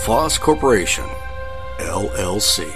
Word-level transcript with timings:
LaFosse 0.00 0.40
Corporation, 0.40 1.04
LLC. 1.78 2.66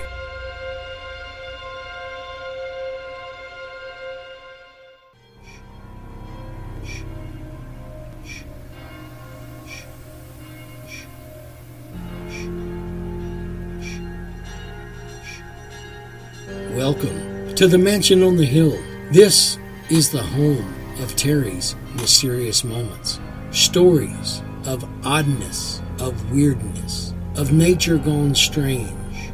Welcome 16.77 17.55
to 17.55 17.67
the 17.67 17.79
mansion 17.79 18.23
on 18.23 18.37
the 18.37 18.45
hill. 18.45 18.79
This 19.13 19.59
is 19.89 20.11
the 20.11 20.23
home 20.23 20.75
of 21.01 21.17
Terry's 21.17 21.75
mysterious 21.95 22.65
moments. 22.65 23.19
Stories 23.51 24.43
of 24.67 24.85
oddness, 25.07 25.81
of 26.01 26.31
weirdness, 26.31 27.14
of 27.37 27.53
nature 27.53 27.99
gone 27.99 28.35
strange. 28.35 29.33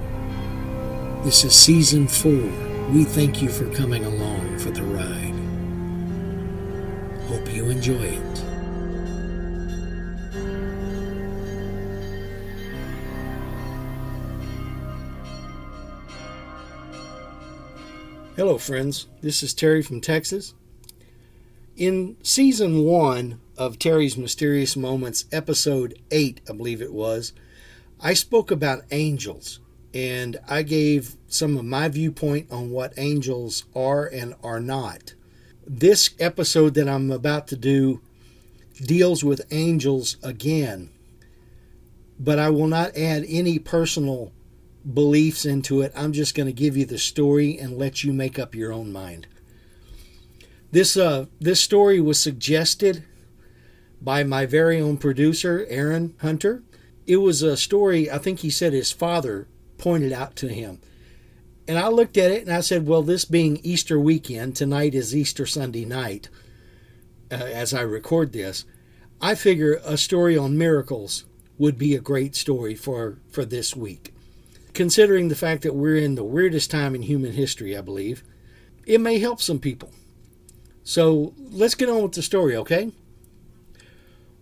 This 1.22 1.44
is 1.44 1.54
season 1.54 2.08
four. 2.08 2.50
We 2.92 3.04
thank 3.04 3.42
you 3.42 3.50
for 3.50 3.68
coming 3.74 4.04
along 4.04 4.58
for 4.58 4.70
the 4.70 4.82
ride. 4.82 5.34
Hope 7.28 7.54
you 7.54 7.68
enjoy 7.68 7.94
it. 7.94 8.44
Hello, 18.34 18.56
friends. 18.56 19.08
This 19.20 19.42
is 19.42 19.52
Terry 19.52 19.82
from 19.82 20.00
Texas. 20.00 20.54
In 21.76 22.16
season 22.22 22.84
one 22.84 23.40
of 23.58 23.78
Terry's 23.78 24.16
Mysterious 24.16 24.74
Moments, 24.74 25.26
episode 25.30 26.00
eight, 26.10 26.40
I 26.48 26.54
believe 26.54 26.80
it 26.80 26.94
was, 26.94 27.34
I 28.02 28.14
spoke 28.14 28.50
about 28.50 28.84
angels 28.90 29.60
and 29.92 30.38
I 30.48 30.62
gave 30.62 31.16
some 31.26 31.56
of 31.56 31.64
my 31.64 31.88
viewpoint 31.88 32.50
on 32.50 32.70
what 32.70 32.94
angels 32.96 33.64
are 33.74 34.06
and 34.06 34.34
are 34.42 34.60
not. 34.60 35.14
This 35.66 36.10
episode 36.18 36.74
that 36.74 36.88
I'm 36.88 37.10
about 37.10 37.46
to 37.48 37.56
do 37.56 38.00
deals 38.80 39.22
with 39.22 39.46
angels 39.50 40.16
again, 40.22 40.90
but 42.18 42.38
I 42.38 42.48
will 42.48 42.66
not 42.66 42.96
add 42.96 43.24
any 43.28 43.58
personal 43.58 44.32
beliefs 44.94 45.44
into 45.44 45.82
it. 45.82 45.92
I'm 45.94 46.12
just 46.12 46.34
going 46.34 46.46
to 46.46 46.52
give 46.52 46.76
you 46.76 46.86
the 46.86 46.98
story 46.98 47.58
and 47.58 47.76
let 47.76 48.02
you 48.02 48.12
make 48.12 48.38
up 48.38 48.54
your 48.54 48.72
own 48.72 48.92
mind. 48.92 49.26
This 50.72 50.96
uh 50.96 51.26
this 51.40 51.60
story 51.60 52.00
was 52.00 52.20
suggested 52.20 53.04
by 54.00 54.22
my 54.22 54.46
very 54.46 54.80
own 54.80 54.96
producer 54.96 55.66
Aaron 55.68 56.14
Hunter. 56.20 56.62
It 57.10 57.16
was 57.16 57.42
a 57.42 57.56
story 57.56 58.08
I 58.08 58.18
think 58.18 58.38
he 58.38 58.50
said 58.50 58.72
his 58.72 58.92
father 58.92 59.48
pointed 59.78 60.12
out 60.12 60.36
to 60.36 60.48
him. 60.48 60.78
And 61.66 61.76
I 61.76 61.88
looked 61.88 62.16
at 62.16 62.30
it 62.30 62.42
and 62.46 62.52
I 62.52 62.60
said, 62.60 62.86
well, 62.86 63.02
this 63.02 63.24
being 63.24 63.58
Easter 63.64 63.98
weekend, 63.98 64.54
tonight 64.54 64.94
is 64.94 65.16
Easter 65.16 65.44
Sunday 65.44 65.84
night 65.84 66.28
uh, 67.32 67.34
as 67.34 67.74
I 67.74 67.80
record 67.80 68.32
this. 68.32 68.64
I 69.20 69.34
figure 69.34 69.80
a 69.84 69.98
story 69.98 70.38
on 70.38 70.56
miracles 70.56 71.24
would 71.58 71.76
be 71.76 71.96
a 71.96 72.00
great 72.00 72.36
story 72.36 72.76
for 72.76 73.18
for 73.28 73.44
this 73.44 73.74
week 73.74 74.14
considering 74.72 75.26
the 75.26 75.34
fact 75.34 75.62
that 75.64 75.74
we're 75.74 75.96
in 75.96 76.14
the 76.14 76.22
weirdest 76.22 76.70
time 76.70 76.94
in 76.94 77.02
human 77.02 77.32
history, 77.32 77.76
I 77.76 77.80
believe, 77.80 78.22
it 78.86 79.00
may 79.00 79.18
help 79.18 79.40
some 79.40 79.58
people. 79.58 79.90
So 80.84 81.34
let's 81.50 81.74
get 81.74 81.90
on 81.90 82.04
with 82.04 82.12
the 82.12 82.22
story, 82.22 82.54
okay? 82.56 82.92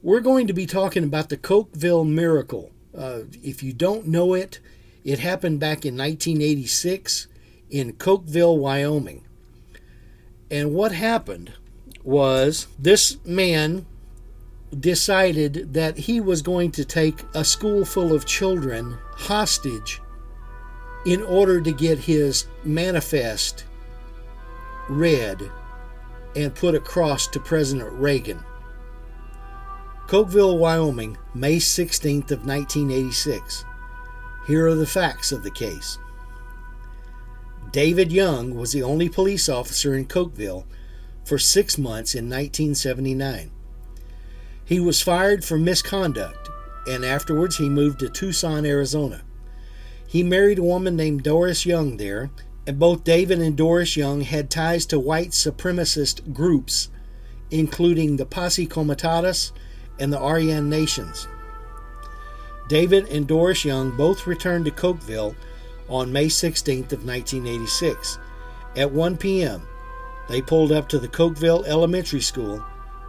We're 0.08 0.20
going 0.20 0.46
to 0.46 0.54
be 0.54 0.64
talking 0.64 1.04
about 1.04 1.28
the 1.28 1.36
Cokeville 1.36 2.08
miracle. 2.08 2.70
Uh, 2.96 3.24
if 3.42 3.62
you 3.62 3.74
don't 3.74 4.06
know 4.06 4.32
it, 4.32 4.58
it 5.04 5.18
happened 5.18 5.60
back 5.60 5.84
in 5.84 5.98
1986 5.98 7.28
in 7.68 7.92
Cokeville, 7.92 8.56
Wyoming. 8.56 9.26
And 10.50 10.72
what 10.72 10.92
happened 10.92 11.52
was 12.02 12.68
this 12.78 13.22
man 13.26 13.84
decided 14.80 15.74
that 15.74 15.98
he 15.98 16.20
was 16.20 16.40
going 16.40 16.72
to 16.72 16.86
take 16.86 17.22
a 17.34 17.44
school 17.44 17.84
full 17.84 18.14
of 18.14 18.24
children 18.24 18.96
hostage 19.10 20.00
in 21.04 21.22
order 21.22 21.60
to 21.60 21.70
get 21.70 21.98
his 21.98 22.46
manifest 22.64 23.66
read 24.88 25.50
and 26.34 26.54
put 26.54 26.74
across 26.74 27.26
to 27.26 27.38
President 27.38 27.92
Reagan. 27.92 28.42
Cokeville, 30.08 30.56
Wyoming, 30.56 31.18
May 31.34 31.56
16th 31.56 32.30
of 32.30 32.46
1986. 32.46 33.66
Here 34.46 34.66
are 34.66 34.74
the 34.74 34.86
facts 34.86 35.32
of 35.32 35.42
the 35.42 35.50
case. 35.50 35.98
David 37.72 38.10
Young 38.10 38.54
was 38.54 38.72
the 38.72 38.82
only 38.82 39.10
police 39.10 39.50
officer 39.50 39.94
in 39.94 40.06
Cokeville 40.06 40.64
for 41.26 41.38
6 41.38 41.76
months 41.76 42.14
in 42.14 42.24
1979. 42.24 43.50
He 44.64 44.80
was 44.80 45.02
fired 45.02 45.44
for 45.44 45.58
misconduct 45.58 46.48
and 46.88 47.04
afterwards 47.04 47.58
he 47.58 47.68
moved 47.68 47.98
to 47.98 48.08
Tucson, 48.08 48.64
Arizona. 48.64 49.20
He 50.06 50.22
married 50.22 50.58
a 50.58 50.62
woman 50.62 50.96
named 50.96 51.22
Doris 51.22 51.66
Young 51.66 51.98
there, 51.98 52.30
and 52.66 52.78
both 52.78 53.04
David 53.04 53.40
and 53.40 53.54
Doris 53.54 53.94
Young 53.94 54.22
had 54.22 54.50
ties 54.50 54.86
to 54.86 54.98
white 54.98 55.32
supremacist 55.32 56.32
groups, 56.32 56.88
including 57.50 58.16
the 58.16 58.24
Posse 58.24 58.66
Comitatus 58.66 59.52
and 60.00 60.12
the 60.12 60.18
Aryan 60.18 60.68
Nations. 60.68 61.28
David 62.68 63.08
and 63.08 63.26
Doris 63.26 63.64
Young 63.64 63.96
both 63.96 64.26
returned 64.26 64.66
to 64.66 64.70
Cokeville 64.70 65.34
on 65.88 66.12
May 66.12 66.26
16th 66.26 66.92
of 66.92 67.06
1986. 67.06 68.18
At 68.76 68.92
1 68.92 69.16
p.m., 69.16 69.62
they 70.28 70.42
pulled 70.42 70.72
up 70.72 70.88
to 70.90 70.98
the 70.98 71.08
Cokeville 71.08 71.66
Elementary 71.66 72.20
School 72.20 72.62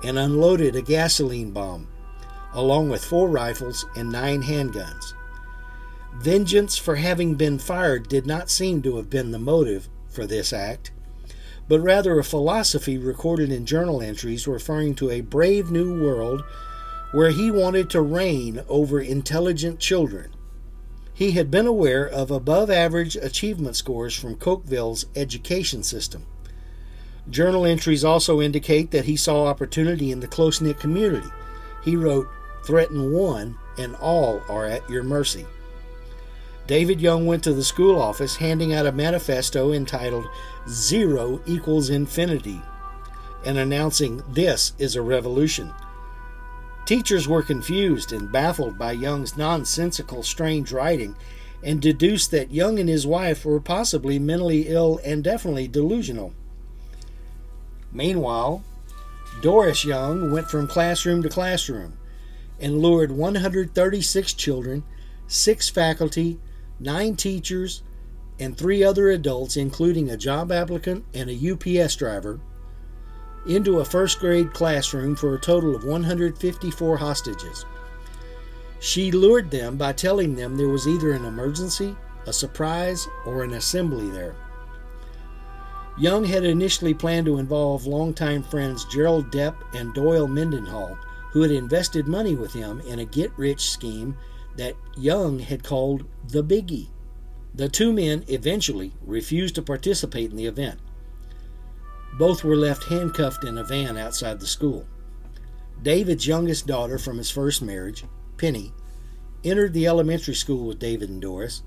and 0.04 0.18
unloaded 0.18 0.76
a 0.76 0.82
gasoline 0.82 1.52
bomb, 1.52 1.88
along 2.54 2.90
with 2.90 3.04
four 3.04 3.28
rifles 3.28 3.86
and 3.96 4.10
nine 4.10 4.42
handguns. 4.42 5.14
Vengeance 6.16 6.78
for 6.78 6.96
having 6.96 7.36
been 7.36 7.60
fired 7.60 8.08
did 8.08 8.26
not 8.26 8.50
seem 8.50 8.82
to 8.82 8.96
have 8.98 9.10
been 9.10 9.32
the 9.32 9.40
motive 9.40 9.90
for 10.08 10.26
this 10.26 10.54
act, 10.54 10.92
but 11.68 11.82
rather 11.82 12.18
a 12.18 12.24
philosophy 12.24 12.98
recorded 12.98 13.52
in 13.52 13.66
journal 13.66 14.02
entries 14.02 14.48
referring 14.48 14.96
to 14.96 15.12
a 15.12 15.22
brave 15.22 15.70
new 15.70 16.02
world 16.02 16.44
where 17.12 17.32
he 17.32 17.50
wanted 17.50 17.90
to 17.90 18.02
reign 18.02 18.64
over 18.68 19.00
intelligent 19.00 19.80
children. 19.80 20.32
He 21.14 21.32
had 21.32 21.52
been 21.52 21.68
aware 21.68 22.08
of 22.08 22.32
above 22.32 22.70
average 22.70 23.16
achievement 23.16 23.76
scores 23.76 24.16
from 24.16 24.36
Cokeville's 24.36 25.06
education 25.16 25.84
system. 25.84 26.26
Journal 27.30 27.66
entries 27.66 28.04
also 28.06 28.42
indicate 28.42 28.92
that 28.92 29.06
he 29.06 29.16
saw 29.16 29.46
opportunity 29.46 30.12
in 30.12 30.20
the 30.20 30.28
close 30.28 30.62
knit 30.62 30.80
community. 30.80 31.28
He 31.84 31.96
wrote, 31.96 32.28
Threaten 32.66 33.12
one, 33.12 33.58
and 33.78 33.96
all 33.96 34.42
are 34.50 34.66
at 34.66 34.90
your 34.90 35.04
mercy. 35.04 35.46
David 36.68 37.02
Young 37.02 37.26
went 37.26 37.44
to 37.46 37.54
the 37.54 37.64
school 37.64 38.00
office 38.00 38.36
handing 38.36 38.74
out 38.74 38.86
a 38.86 38.92
manifesto 38.92 39.72
entitled 39.72 40.28
Zero 40.68 41.42
Equals 41.48 41.90
Infinity 41.90 42.62
and 43.46 43.58
announcing 43.58 44.24
this 44.30 44.74
is 44.78 44.96
a 44.96 45.02
revolution. 45.02 45.74
Teachers 46.90 47.28
were 47.28 47.44
confused 47.44 48.12
and 48.12 48.32
baffled 48.32 48.80
by 48.80 48.94
Young's 48.94 49.38
nonsensical, 49.38 50.24
strange 50.24 50.72
writing 50.72 51.16
and 51.62 51.80
deduced 51.80 52.32
that 52.32 52.50
Young 52.50 52.80
and 52.80 52.90
his 52.90 53.06
wife 53.06 53.46
were 53.46 53.60
possibly 53.60 54.18
mentally 54.18 54.68
ill 54.68 55.00
and 55.06 55.24
definitely 55.24 55.68
delusional. 55.68 56.34
Meanwhile, 57.92 58.64
Doris 59.40 59.86
Young 59.86 60.32
went 60.32 60.50
from 60.50 60.68
classroom 60.68 61.22
to 61.22 61.30
classroom 61.30 61.94
and 62.60 62.80
lured 62.80 63.12
136 63.12 64.34
children, 64.34 64.84
six 65.28 65.70
faculty, 65.70 66.40
nine 66.80 67.16
teachers, 67.16 67.84
and 68.40 68.58
three 68.58 68.84
other 68.84 69.12
adults, 69.12 69.56
including 69.56 70.10
a 70.10 70.18
job 70.18 70.52
applicant 70.52 71.06
and 71.14 71.30
a 71.30 71.52
UPS 71.52 71.96
driver, 71.98 72.40
into 73.50 73.80
a 73.80 73.86
first 73.86 74.20
grade 74.20 74.54
classroom 74.54 75.16
for 75.16 75.34
a 75.34 75.40
total 75.40 75.76
of 75.76 75.84
154 75.84 76.98
hostages. 76.98 77.66
She 78.80 79.12
lured 79.12 79.52
them 79.52 79.76
by 79.76 79.94
telling 79.94 80.36
them 80.36 80.56
there 80.56 80.70
was 80.70 80.88
either 80.88 81.12
an 81.12 81.26
emergency, 81.26 81.96
a 82.26 82.32
surprise, 82.32 83.08
or 83.26 83.44
an 83.44 83.54
assembly 83.54 84.10
there. 84.10 84.36
Young 85.98 86.24
had 86.24 86.46
initially 86.46 86.94
planned 86.94 87.26
to 87.26 87.40
involve 87.40 87.86
longtime 87.86 88.44
friends 88.44 88.86
Gerald 88.86 89.32
Depp 89.32 89.56
and 89.74 89.94
Doyle 89.94 90.28
Mendenhall, 90.28 90.98
who 91.32 91.42
had 91.42 91.52
invested 91.52 92.08
money 92.08 92.36
with 92.36 92.54
him 92.54 92.80
in 92.82 93.00
a 93.00 93.06
get 93.06 93.38
rich 93.38 93.70
scheme 93.70 94.16
that 94.56 94.76
Young 94.96 95.40
had 95.40 95.64
called 95.64 96.06
the 96.28 96.44
Biggie. 96.44 96.88
The 97.54 97.68
two 97.68 97.92
men 97.92 98.24
eventually 98.28 98.94
refused 99.02 99.56
to 99.56 99.62
participate 99.62 100.30
in 100.32 100.38
the 100.38 100.46
event. 100.46 100.80
Both 102.18 102.44
were 102.44 102.56
left 102.56 102.86
handcuffed 102.86 103.44
in 103.44 103.58
a 103.58 103.64
van 103.64 103.98
outside 103.98 104.40
the 104.40 104.48
school. 104.48 104.86
David's 105.82 106.28
youngest 106.28 106.68
daughter 106.68 106.98
from 106.98 107.18
his 107.18 107.30
first 107.30 107.62
marriage, 107.62 108.04
Penny, 108.38 108.74
entered 109.44 109.74
the 109.74 109.88
elementary 109.88 110.36
school 110.36 110.68
with 110.68 110.80
David 110.80 111.10
and 111.10 111.22
Doris, 111.22 111.64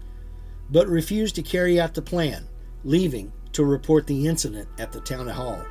but 0.69 0.87
refused 0.89 1.35
to 1.37 1.43
carry 1.43 1.81
out 1.81 1.95
the 1.95 2.03
plan, 2.03 2.49
leaving 2.85 3.33
to 3.53 3.65
report 3.65 4.07
the 4.07 4.27
incident 4.27 4.69
at 4.79 4.93
the 4.93 5.01
town 5.01 5.29
hall. 5.29 5.65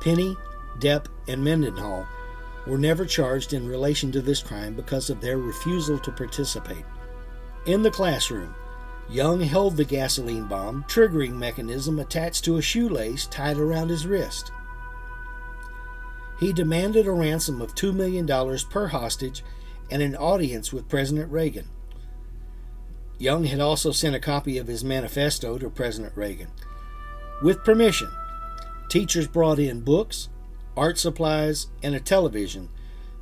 Penny, 0.00 0.36
Depp, 0.78 1.06
and 1.26 1.42
Mendenhall 1.42 2.06
were 2.66 2.78
never 2.78 3.04
charged 3.04 3.52
in 3.52 3.68
relation 3.68 4.12
to 4.12 4.20
this 4.20 4.42
crime 4.42 4.74
because 4.74 5.10
of 5.10 5.20
their 5.20 5.38
refusal 5.38 5.98
to 5.98 6.12
participate. 6.12 6.84
In 7.66 7.82
the 7.82 7.90
classroom, 7.90 8.54
Young 9.10 9.40
held 9.40 9.76
the 9.76 9.84
gasoline 9.84 10.44
bomb 10.44 10.84
triggering 10.84 11.32
mechanism 11.32 11.98
attached 11.98 12.44
to 12.44 12.58
a 12.58 12.62
shoelace 12.62 13.26
tied 13.26 13.56
around 13.56 13.88
his 13.88 14.06
wrist. 14.06 14.52
He 16.38 16.52
demanded 16.52 17.06
a 17.06 17.12
ransom 17.12 17.62
of 17.62 17.74
$2 17.74 17.94
million 17.94 18.26
per 18.70 18.88
hostage 18.88 19.42
and 19.90 20.02
an 20.02 20.14
audience 20.14 20.72
with 20.72 20.88
President 20.88 21.32
Reagan. 21.32 21.68
Young 23.18 23.44
had 23.44 23.60
also 23.60 23.90
sent 23.90 24.14
a 24.14 24.20
copy 24.20 24.58
of 24.58 24.68
his 24.68 24.84
manifesto 24.84 25.58
to 25.58 25.70
President 25.70 26.16
Reagan. 26.16 26.48
With 27.42 27.64
permission, 27.64 28.10
teachers 28.88 29.26
brought 29.26 29.58
in 29.58 29.80
books, 29.80 30.28
art 30.76 30.98
supplies, 30.98 31.68
and 31.82 31.94
a 31.94 32.00
television 32.00 32.68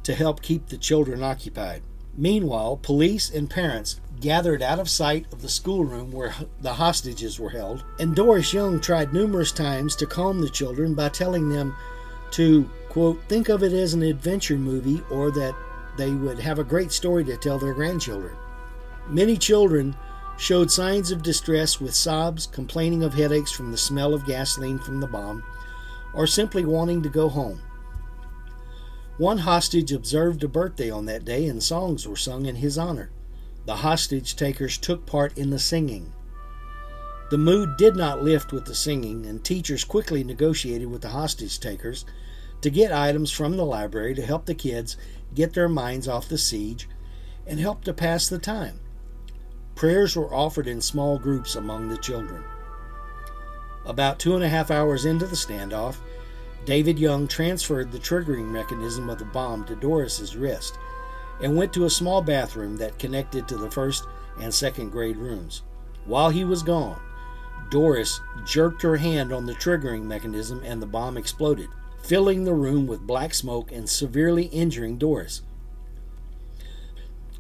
to 0.02 0.14
help 0.14 0.42
keep 0.42 0.66
the 0.66 0.76
children 0.76 1.22
occupied. 1.22 1.82
Meanwhile, 2.16 2.78
police 2.82 3.30
and 3.30 3.50
parents 3.50 4.00
gathered 4.20 4.62
out 4.62 4.78
of 4.78 4.88
sight 4.88 5.26
of 5.32 5.42
the 5.42 5.48
schoolroom 5.48 6.10
where 6.10 6.34
the 6.60 6.74
hostages 6.74 7.38
were 7.38 7.50
held, 7.50 7.84
and 7.98 8.16
Doris 8.16 8.52
Young 8.52 8.80
tried 8.80 9.12
numerous 9.12 9.52
times 9.52 9.94
to 9.96 10.06
calm 10.06 10.40
the 10.40 10.48
children 10.48 10.94
by 10.94 11.10
telling 11.10 11.50
them 11.50 11.76
to, 12.32 12.68
quote, 12.88 13.22
think 13.28 13.48
of 13.50 13.62
it 13.62 13.72
as 13.72 13.92
an 13.92 14.02
adventure 14.02 14.56
movie 14.56 15.02
or 15.10 15.30
that 15.30 15.54
they 15.98 16.10
would 16.10 16.38
have 16.38 16.58
a 16.58 16.64
great 16.64 16.92
story 16.92 17.24
to 17.24 17.36
tell 17.36 17.58
their 17.58 17.74
grandchildren. 17.74 18.36
Many 19.08 19.36
children 19.36 19.94
showed 20.38 20.70
signs 20.70 21.10
of 21.10 21.22
distress 21.22 21.80
with 21.80 21.94
sobs, 21.94 22.46
complaining 22.46 23.02
of 23.02 23.14
headaches 23.14 23.52
from 23.52 23.70
the 23.70 23.78
smell 23.78 24.14
of 24.14 24.26
gasoline 24.26 24.78
from 24.78 25.00
the 25.00 25.06
bomb, 25.06 25.42
or 26.14 26.26
simply 26.26 26.64
wanting 26.64 27.02
to 27.02 27.08
go 27.08 27.28
home. 27.28 27.60
One 29.18 29.38
hostage 29.38 29.92
observed 29.92 30.44
a 30.44 30.48
birthday 30.48 30.90
on 30.90 31.06
that 31.06 31.24
day 31.24 31.46
and 31.46 31.62
songs 31.62 32.06
were 32.06 32.16
sung 32.16 32.44
in 32.46 32.56
his 32.56 32.76
honor. 32.76 33.10
The 33.64 33.76
hostage 33.76 34.36
takers 34.36 34.76
took 34.76 35.06
part 35.06 35.36
in 35.38 35.50
the 35.50 35.58
singing. 35.58 36.12
The 37.30 37.38
mood 37.38 37.76
did 37.76 37.96
not 37.96 38.22
lift 38.22 38.52
with 38.52 38.66
the 38.66 38.74
singing, 38.74 39.26
and 39.26 39.42
teachers 39.42 39.82
quickly 39.82 40.22
negotiated 40.22 40.88
with 40.88 41.02
the 41.02 41.08
hostage 41.08 41.58
takers 41.58 42.04
to 42.60 42.70
get 42.70 42.92
items 42.92 43.32
from 43.32 43.56
the 43.56 43.64
library 43.64 44.14
to 44.14 44.24
help 44.24 44.46
the 44.46 44.54
kids 44.54 44.96
get 45.34 45.52
their 45.52 45.68
minds 45.68 46.06
off 46.06 46.28
the 46.28 46.38
siege 46.38 46.88
and 47.46 47.58
help 47.58 47.82
to 47.84 47.92
pass 47.92 48.28
the 48.28 48.38
time. 48.38 48.78
Prayers 49.74 50.14
were 50.14 50.32
offered 50.32 50.68
in 50.68 50.80
small 50.80 51.18
groups 51.18 51.56
among 51.56 51.88
the 51.88 51.98
children. 51.98 52.44
About 53.84 54.18
two 54.18 54.34
and 54.34 54.44
a 54.44 54.48
half 54.48 54.70
hours 54.70 55.04
into 55.04 55.26
the 55.26 55.36
standoff, 55.36 55.96
David 56.66 56.98
Young 56.98 57.28
transferred 57.28 57.92
the 57.92 57.98
triggering 57.98 58.50
mechanism 58.50 59.08
of 59.08 59.20
the 59.20 59.24
bomb 59.24 59.64
to 59.66 59.76
Doris's 59.76 60.34
wrist 60.34 60.76
and 61.40 61.56
went 61.56 61.72
to 61.74 61.84
a 61.84 61.90
small 61.90 62.20
bathroom 62.20 62.76
that 62.78 62.98
connected 62.98 63.46
to 63.46 63.56
the 63.56 63.70
first 63.70 64.04
and 64.40 64.52
second 64.52 64.90
grade 64.90 65.16
rooms. 65.16 65.62
While 66.06 66.30
he 66.30 66.44
was 66.44 66.64
gone, 66.64 67.00
Doris 67.70 68.20
jerked 68.44 68.82
her 68.82 68.96
hand 68.96 69.32
on 69.32 69.46
the 69.46 69.54
triggering 69.54 70.02
mechanism 70.02 70.60
and 70.64 70.82
the 70.82 70.86
bomb 70.86 71.16
exploded, 71.16 71.68
filling 72.02 72.42
the 72.42 72.54
room 72.54 72.88
with 72.88 73.06
black 73.06 73.32
smoke 73.32 73.70
and 73.70 73.88
severely 73.88 74.46
injuring 74.46 74.98
Doris. 74.98 75.42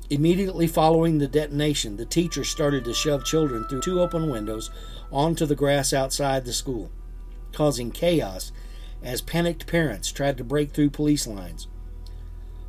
Immediately 0.08 0.68
following 0.68 1.18
the 1.18 1.26
detonation, 1.26 1.96
the 1.96 2.06
teacher 2.06 2.44
started 2.44 2.84
to 2.84 2.94
shove 2.94 3.24
children 3.24 3.66
through 3.66 3.80
two 3.80 4.00
open 4.00 4.30
windows 4.30 4.70
onto 5.10 5.46
the 5.46 5.56
grass 5.56 5.92
outside 5.92 6.44
the 6.44 6.52
school, 6.52 6.92
causing 7.52 7.90
chaos 7.90 8.52
as 9.06 9.20
panicked 9.20 9.68
parents 9.68 10.10
tried 10.10 10.36
to 10.36 10.44
break 10.44 10.72
through 10.72 10.90
police 10.90 11.28
lines. 11.28 11.68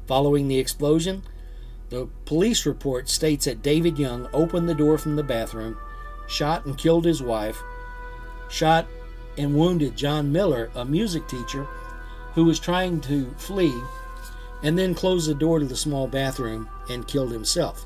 Following 0.06 0.48
the 0.48 0.60
explosion, 0.60 1.24
the 1.90 2.08
police 2.26 2.66
report 2.66 3.10
states 3.10 3.46
that 3.46 3.64
David 3.64 3.98
Young 3.98 4.30
opened 4.32 4.70
the 4.70 4.76
door 4.76 5.00
from 5.00 5.16
the 5.16 5.24
bathroom, 5.24 5.78
shot 6.28 6.66
and 6.66 6.78
killed 6.78 7.06
his 7.06 7.24
wife, 7.24 7.62
shot 8.50 8.88
and 9.38 9.56
wounded 9.56 9.98
John 9.98 10.32
Miller, 10.32 10.70
a 10.76 10.86
music 10.86 11.28
teacher 11.28 11.64
who 12.36 12.46
was 12.46 12.60
trying 12.60 13.02
to 13.02 13.34
flee, 13.38 13.76
and 14.62 14.78
then 14.78 14.94
closed 14.94 15.28
the 15.28 15.34
door 15.34 15.58
to 15.60 15.66
the 15.66 15.76
small 15.76 16.08
bathroom 16.08 16.70
and 16.90 17.08
killed 17.08 17.32
himself. 17.32 17.86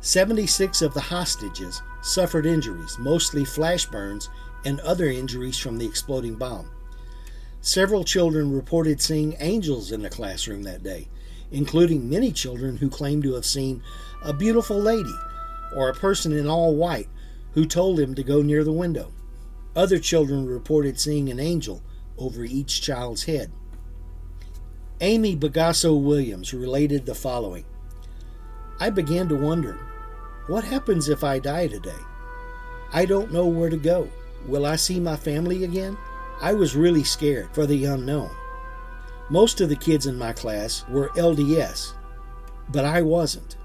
76 0.00 0.80
of 0.80 0.94
the 0.94 1.00
hostages 1.00 1.82
suffered 2.02 2.46
injuries, 2.46 2.96
mostly 3.00 3.44
flash 3.44 3.86
burns 3.86 4.28
and 4.64 4.78
other 4.80 5.06
injuries 5.06 5.58
from 5.58 5.76
the 5.76 5.86
exploding 5.86 6.36
bomb. 6.36 6.70
Several 7.64 8.04
children 8.04 8.52
reported 8.52 9.00
seeing 9.00 9.36
angels 9.40 9.90
in 9.90 10.02
the 10.02 10.10
classroom 10.10 10.64
that 10.64 10.82
day, 10.82 11.08
including 11.50 12.10
many 12.10 12.30
children 12.30 12.76
who 12.76 12.90
claimed 12.90 13.22
to 13.22 13.32
have 13.32 13.46
seen 13.46 13.82
a 14.22 14.34
beautiful 14.34 14.78
lady 14.78 15.14
or 15.74 15.88
a 15.88 15.94
person 15.94 16.32
in 16.32 16.46
all 16.46 16.74
white 16.74 17.08
who 17.52 17.64
told 17.64 17.96
them 17.96 18.14
to 18.16 18.22
go 18.22 18.42
near 18.42 18.64
the 18.64 18.70
window. 18.70 19.14
Other 19.74 19.98
children 19.98 20.44
reported 20.44 21.00
seeing 21.00 21.30
an 21.30 21.40
angel 21.40 21.82
over 22.18 22.44
each 22.44 22.82
child's 22.82 23.24
head. 23.24 23.50
Amy 25.00 25.34
Bagasso 25.34 25.98
Williams 25.98 26.52
related 26.52 27.06
the 27.06 27.14
following 27.14 27.64
I 28.78 28.90
began 28.90 29.26
to 29.30 29.36
wonder 29.36 29.78
what 30.48 30.64
happens 30.64 31.08
if 31.08 31.24
I 31.24 31.38
die 31.38 31.68
today? 31.68 32.02
I 32.92 33.06
don't 33.06 33.32
know 33.32 33.46
where 33.46 33.70
to 33.70 33.78
go. 33.78 34.10
Will 34.46 34.66
I 34.66 34.76
see 34.76 35.00
my 35.00 35.16
family 35.16 35.64
again? 35.64 35.96
I 36.40 36.52
was 36.52 36.76
really 36.76 37.04
scared 37.04 37.48
for 37.52 37.66
the 37.66 37.84
unknown. 37.84 38.30
Most 39.30 39.60
of 39.60 39.68
the 39.68 39.76
kids 39.76 40.06
in 40.06 40.18
my 40.18 40.32
class 40.32 40.84
were 40.88 41.08
LDS, 41.10 41.94
but 42.70 42.84
I 42.84 43.02
wasn't. 43.02 43.56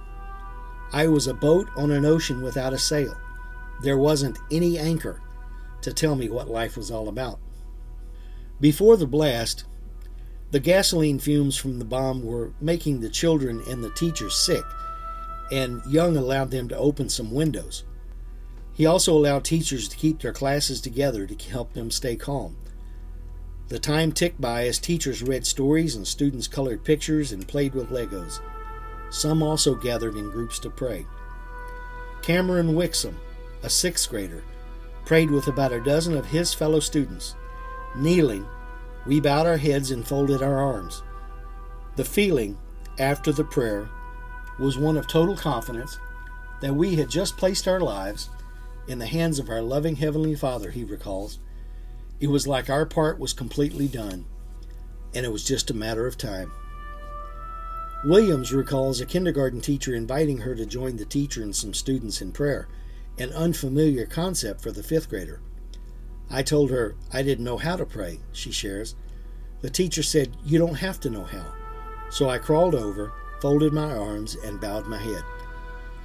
I 0.94 1.08
was 1.08 1.28
a 1.28 1.34
boat 1.34 1.68
on 1.76 1.92
an 1.92 2.06
ocean 2.06 2.42
without 2.42 2.74
a 2.74 2.78
sail. 2.78 3.16
There 3.82 3.98
wasn't 3.98 4.40
any 4.52 4.78
anchor 4.78 5.22
to 5.82 5.94
tell 5.94 6.16
me 6.16 6.30
what 6.30 6.50
life 6.50 6.78
was 6.78 6.92
all 6.92 7.08
about. 7.08 7.40
Before 8.60 8.98
the 8.98 9.08
blast, 9.08 9.66
the 10.52 10.60
gasoline 10.60 11.20
fumes 11.20 11.56
from 11.56 11.80
the 11.80 11.86
bomb 11.86 12.24
were 12.24 12.54
making 12.60 13.00
the 13.00 13.10
children 13.10 13.62
and 13.68 13.84
the 13.84 13.92
teachers 13.92 14.36
sick, 14.36 14.64
and 15.52 15.82
Young 15.86 16.18
allowed 16.18 16.52
them 16.52 16.68
to 16.70 16.78
open 16.78 17.08
some 17.10 17.32
windows. 17.32 17.84
He 18.80 18.86
also 18.86 19.12
allowed 19.12 19.44
teachers 19.44 19.90
to 19.90 19.98
keep 19.98 20.22
their 20.22 20.32
classes 20.32 20.80
together 20.80 21.28
to 21.28 21.50
help 21.50 21.74
them 21.74 21.92
stay 21.92 22.16
calm. 22.16 22.56
The 23.68 23.78
time 23.78 24.14
ticked 24.14 24.40
by 24.40 24.68
as 24.68 24.80
teachers 24.80 25.22
read 25.22 25.46
stories 25.46 25.98
and 25.98 26.08
students 26.08 26.48
colored 26.48 26.86
pictures 26.86 27.34
and 27.34 27.46
played 27.46 27.74
with 27.74 27.90
Legos. 27.90 28.40
Some 29.10 29.44
also 29.44 29.76
gathered 29.76 30.16
in 30.16 30.30
groups 30.30 30.60
to 30.60 30.70
pray. 30.70 31.06
Cameron 32.22 32.74
Wixom, 32.74 33.16
a 33.64 33.70
sixth 33.70 34.10
grader, 34.10 34.46
prayed 35.06 35.30
with 35.30 35.48
about 35.48 35.74
a 35.74 35.84
dozen 35.84 36.16
of 36.16 36.28
his 36.28 36.54
fellow 36.54 36.80
students. 36.80 37.36
Kneeling, 37.98 38.48
we 39.06 39.20
bowed 39.20 39.46
our 39.46 39.58
heads 39.58 39.92
and 39.92 40.08
folded 40.08 40.42
our 40.42 40.58
arms. 40.58 41.04
The 41.98 42.06
feeling 42.06 42.58
after 42.98 43.34
the 43.34 43.44
prayer 43.44 43.90
was 44.58 44.78
one 44.78 44.96
of 44.96 45.06
total 45.06 45.36
confidence 45.36 46.00
that 46.62 46.74
we 46.74 46.96
had 46.96 47.10
just 47.10 47.36
placed 47.36 47.68
our 47.68 47.82
lives 47.82 48.30
in 48.90 48.98
the 48.98 49.06
hands 49.06 49.38
of 49.38 49.50
our 49.50 49.62
loving 49.62 49.98
Heavenly 49.98 50.36
Father, 50.36 50.72
he 50.72 50.84
recalls, 50.84 51.38
it 52.20 52.28
was 52.28 52.48
like 52.48 52.70
our 52.70 52.88
part 52.88 53.20
was 53.20 53.34
completely 53.34 53.88
done, 53.88 54.26
and 55.14 55.26
it 55.26 55.32
was 55.32 55.46
just 55.46 55.70
a 55.70 55.76
matter 55.76 56.08
of 56.08 56.18
time. 56.18 56.52
Williams 58.04 58.52
recalls 58.52 59.00
a 59.00 59.06
kindergarten 59.06 59.62
teacher 59.62 59.94
inviting 59.94 60.40
her 60.40 60.56
to 60.56 60.66
join 60.66 60.98
the 60.98 61.06
teacher 61.06 61.44
and 61.44 61.56
some 61.56 61.74
students 61.74 62.20
in 62.20 62.32
prayer, 62.32 62.68
an 63.20 63.32
unfamiliar 63.34 64.08
concept 64.08 64.60
for 64.60 64.72
the 64.72 64.84
fifth 64.84 65.08
grader. 65.08 65.40
I 66.32 66.42
told 66.42 66.72
her 66.72 66.96
I 67.14 67.22
didn't 67.22 67.46
know 67.46 67.58
how 67.58 67.76
to 67.76 67.86
pray, 67.86 68.20
she 68.32 68.52
shares. 68.52 68.96
The 69.62 69.70
teacher 69.70 70.02
said, 70.02 70.36
You 70.44 70.58
don't 70.58 70.76
have 70.76 71.00
to 71.02 71.10
know 71.10 71.26
how. 71.26 71.54
So 72.10 72.30
I 72.30 72.40
crawled 72.40 72.74
over, 72.74 73.14
folded 73.40 73.72
my 73.72 73.96
arms, 73.96 74.36
and 74.44 74.60
bowed 74.60 74.88
my 74.88 74.98
head. 74.98 75.24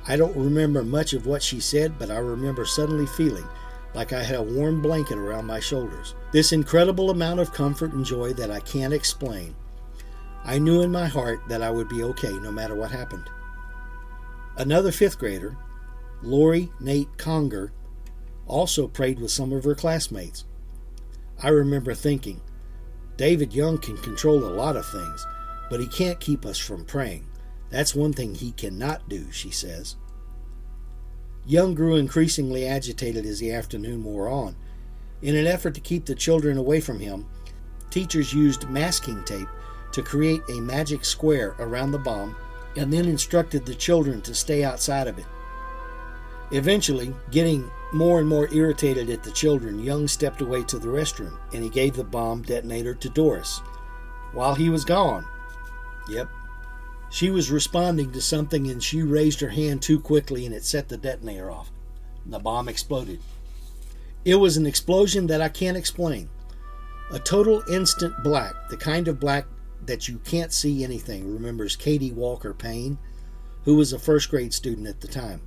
I 0.07 0.17
don't 0.17 0.37
remember 0.37 0.83
much 0.83 1.15
of 1.15 1.27
what 1.27 1.43
she 1.43 1.61
said, 1.61 1.99
but 1.99 2.11
I 2.11 2.19
remember 2.19 2.65
suddenly 2.65 3.07
feeling 3.07 3.47
like 3.95 4.13
I 4.13 4.23
had 4.23 4.37
a 4.37 4.43
warm 4.43 4.83
blanket 4.83 5.17
around 5.17 5.47
my 5.47 5.61
shoulders. 5.61 6.15
This 6.33 6.53
incredible 6.53 7.11
amount 7.11 7.41
of 7.41 7.53
comfort 7.53 7.93
and 7.93 8.05
joy 8.05 8.33
that 8.35 8.51
I 8.51 8.61
can't 8.61 8.93
explain. 8.93 9.55
I 10.45 10.59
knew 10.59 10.83
in 10.83 10.93
my 10.93 11.07
heart 11.07 11.41
that 11.49 11.63
I 11.63 11.71
would 11.71 11.89
be 11.89 12.03
okay 12.03 12.33
no 12.33 12.51
matter 12.51 12.75
what 12.75 12.91
happened. 12.91 13.31
Another 14.59 14.93
fifth 14.93 15.19
grader, 15.19 15.57
Lori 16.23 16.71
Nate 16.81 17.17
Conger, 17.17 17.73
also 18.47 18.87
prayed 18.87 19.19
with 19.19 19.31
some 19.31 19.53
of 19.53 19.65
her 19.65 19.75
classmates. 19.75 20.45
I 21.43 21.49
remember 21.49 21.95
thinking, 21.95 22.43
David 23.17 23.55
Young 23.55 23.79
can 23.79 23.97
control 23.99 24.45
a 24.45 24.53
lot 24.53 24.77
of 24.77 24.87
things, 24.87 25.27
but 25.71 25.81
he 25.81 25.87
can't 25.87 26.21
keep 26.21 26.45
us 26.45 26.59
from 26.59 26.85
praying. 26.85 27.27
That's 27.71 27.95
one 27.95 28.13
thing 28.13 28.35
he 28.35 28.53
cannot 28.53 29.09
do, 29.09 29.31
she 29.33 29.51
says. 29.51 29.97
Young 31.47 31.75
grew 31.75 31.97
increasingly 31.97 32.67
agitated 32.67 33.27
as 33.27 33.39
the 33.39 33.53
afternoon 33.53 34.05
wore 34.05 34.29
on. 34.29 34.57
In 35.21 35.37
an 35.37 35.47
effort 35.47 35.75
to 35.75 35.81
keep 35.81 36.07
the 36.07 36.15
children 36.15 36.57
away 36.57 36.81
from 36.81 37.01
him, 37.01 37.27
teachers 37.91 38.33
used 38.33 38.69
masking 38.69 39.23
tape 39.25 39.49
to 39.93 40.03
create 40.03 40.43
a 40.49 40.61
magic 40.61 41.05
square 41.05 41.55
around 41.59 41.93
the 41.93 41.99
bomb 41.99 42.35
and 42.77 42.93
then 42.93 43.07
instructed 43.07 43.65
the 43.65 43.75
children 43.75 44.21
to 44.23 44.35
stay 44.35 44.65
outside 44.65 45.07
of 45.07 45.19
it. 45.19 45.27
Eventually, 46.51 47.15
getting 47.31 47.71
more 47.93 48.21
and 48.21 48.29
more 48.29 48.53
irritated 48.53 49.09
at 49.11 49.23
the 49.23 49.31
children, 49.31 49.79
Young 49.79 50.09
stepped 50.09 50.41
away 50.41 50.63
to 50.65 50.79
the 50.79 50.89
restroom 50.89 51.39
and 51.53 51.63
he 51.63 51.71
gave 51.71 51.95
the 51.95 52.05
bomb 52.05 52.43
detonator 52.43 52.95
to 52.95 53.09
Doris. 53.09 53.61
While 54.33 54.55
he 54.55 54.69
was 54.69 54.85
gone, 54.85 55.25
yep, 56.09 56.29
she 57.15 57.31
was 57.31 57.49
responding 57.49 58.11
to 58.11 58.21
something 58.21 58.69
and 58.69 58.83
she 58.83 59.01
raised 59.01 59.39
her 59.39 59.51
hand 59.51 59.81
too 59.81 60.01
quickly 60.01 60.47
and 60.47 60.53
it 60.53 60.65
set 60.65 60.89
the 60.89 60.97
detonator 60.97 61.49
off. 61.49 61.71
The 62.27 62.41
bomb 62.41 62.69
exploded. 62.69 63.21
It 64.25 64.35
was 64.35 64.57
an 64.57 64.67
explosion 64.67 65.29
that 65.29 65.41
I 65.41 65.49
can't 65.49 65.77
explain. 65.77 66.29
A 67.13 67.21
total 67.21 67.63
instant 67.71 68.15
black, 68.25 68.55
the 68.69 68.77
kind 68.77 69.07
of 69.07 69.21
black 69.21 69.47
that 69.87 70.09
you 70.09 70.19
can't 70.25 70.53
see 70.53 70.83
anything, 70.83 71.33
remembers 71.33 71.77
Katie 71.77 72.11
Walker 72.11 72.53
Payne, 72.53 72.99
who 73.63 73.77
was 73.77 73.93
a 73.93 73.99
first 74.01 74.29
grade 74.29 74.53
student 74.53 74.89
at 74.89 75.01
the 75.01 75.07
time. 75.07 75.41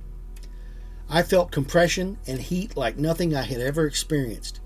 I 1.10 1.22
felt 1.22 1.52
compression 1.52 2.16
and 2.26 2.40
heat 2.40 2.78
like 2.78 2.96
nothing 2.96 3.36
I 3.36 3.42
had 3.42 3.60
ever 3.60 3.84
experienced. 3.84 4.60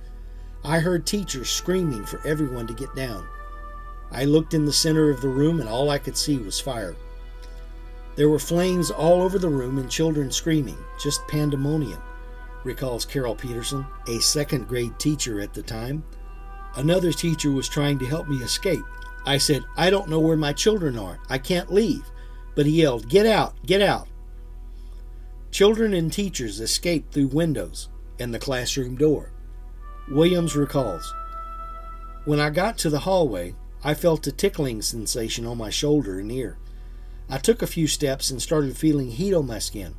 I 0.62 0.78
heard 0.78 1.04
teachers 1.04 1.50
screaming 1.50 2.06
for 2.06 2.24
everyone 2.24 2.68
to 2.68 2.74
get 2.74 2.94
down. 2.94 3.26
I 4.12 4.24
looked 4.24 4.54
in 4.54 4.64
the 4.64 4.72
center 4.72 5.10
of 5.10 5.20
the 5.20 5.28
room 5.28 5.60
and 5.60 5.68
all 5.68 5.90
I 5.90 5.98
could 5.98 6.16
see 6.16 6.38
was 6.38 6.60
fire. 6.60 6.94
There 8.14 8.28
were 8.28 8.38
flames 8.38 8.90
all 8.90 9.22
over 9.22 9.38
the 9.38 9.48
room 9.48 9.78
and 9.78 9.90
children 9.90 10.30
screaming, 10.30 10.76
just 11.02 11.26
pandemonium, 11.28 12.02
recalls 12.62 13.06
Carol 13.06 13.34
Peterson, 13.34 13.86
a 14.06 14.20
second 14.20 14.68
grade 14.68 14.98
teacher 14.98 15.40
at 15.40 15.54
the 15.54 15.62
time. 15.62 16.04
Another 16.76 17.12
teacher 17.12 17.50
was 17.50 17.68
trying 17.68 17.98
to 17.98 18.06
help 18.06 18.28
me 18.28 18.36
escape. 18.38 18.84
I 19.24 19.38
said, 19.38 19.62
I 19.76 19.88
don't 19.88 20.08
know 20.08 20.20
where 20.20 20.36
my 20.36 20.52
children 20.52 20.98
are. 20.98 21.18
I 21.28 21.38
can't 21.38 21.72
leave. 21.72 22.04
But 22.54 22.66
he 22.66 22.82
yelled, 22.82 23.08
Get 23.08 23.26
out, 23.26 23.54
get 23.66 23.80
out. 23.80 24.08
Children 25.50 25.94
and 25.94 26.12
teachers 26.12 26.60
escaped 26.60 27.12
through 27.12 27.28
windows 27.28 27.88
and 28.18 28.32
the 28.32 28.38
classroom 28.38 28.96
door. 28.96 29.32
Williams 30.10 30.56
recalls, 30.56 31.14
When 32.24 32.40
I 32.40 32.50
got 32.50 32.78
to 32.78 32.90
the 32.90 33.00
hallway, 33.00 33.54
I 33.84 33.94
felt 33.94 34.26
a 34.26 34.32
tickling 34.32 34.80
sensation 34.80 35.44
on 35.46 35.58
my 35.58 35.70
shoulder 35.70 36.20
and 36.20 36.30
ear. 36.30 36.56
I 37.28 37.38
took 37.38 37.62
a 37.62 37.66
few 37.66 37.86
steps 37.86 38.30
and 38.30 38.40
started 38.40 38.76
feeling 38.76 39.10
heat 39.10 39.34
on 39.34 39.46
my 39.46 39.58
skin. 39.58 39.94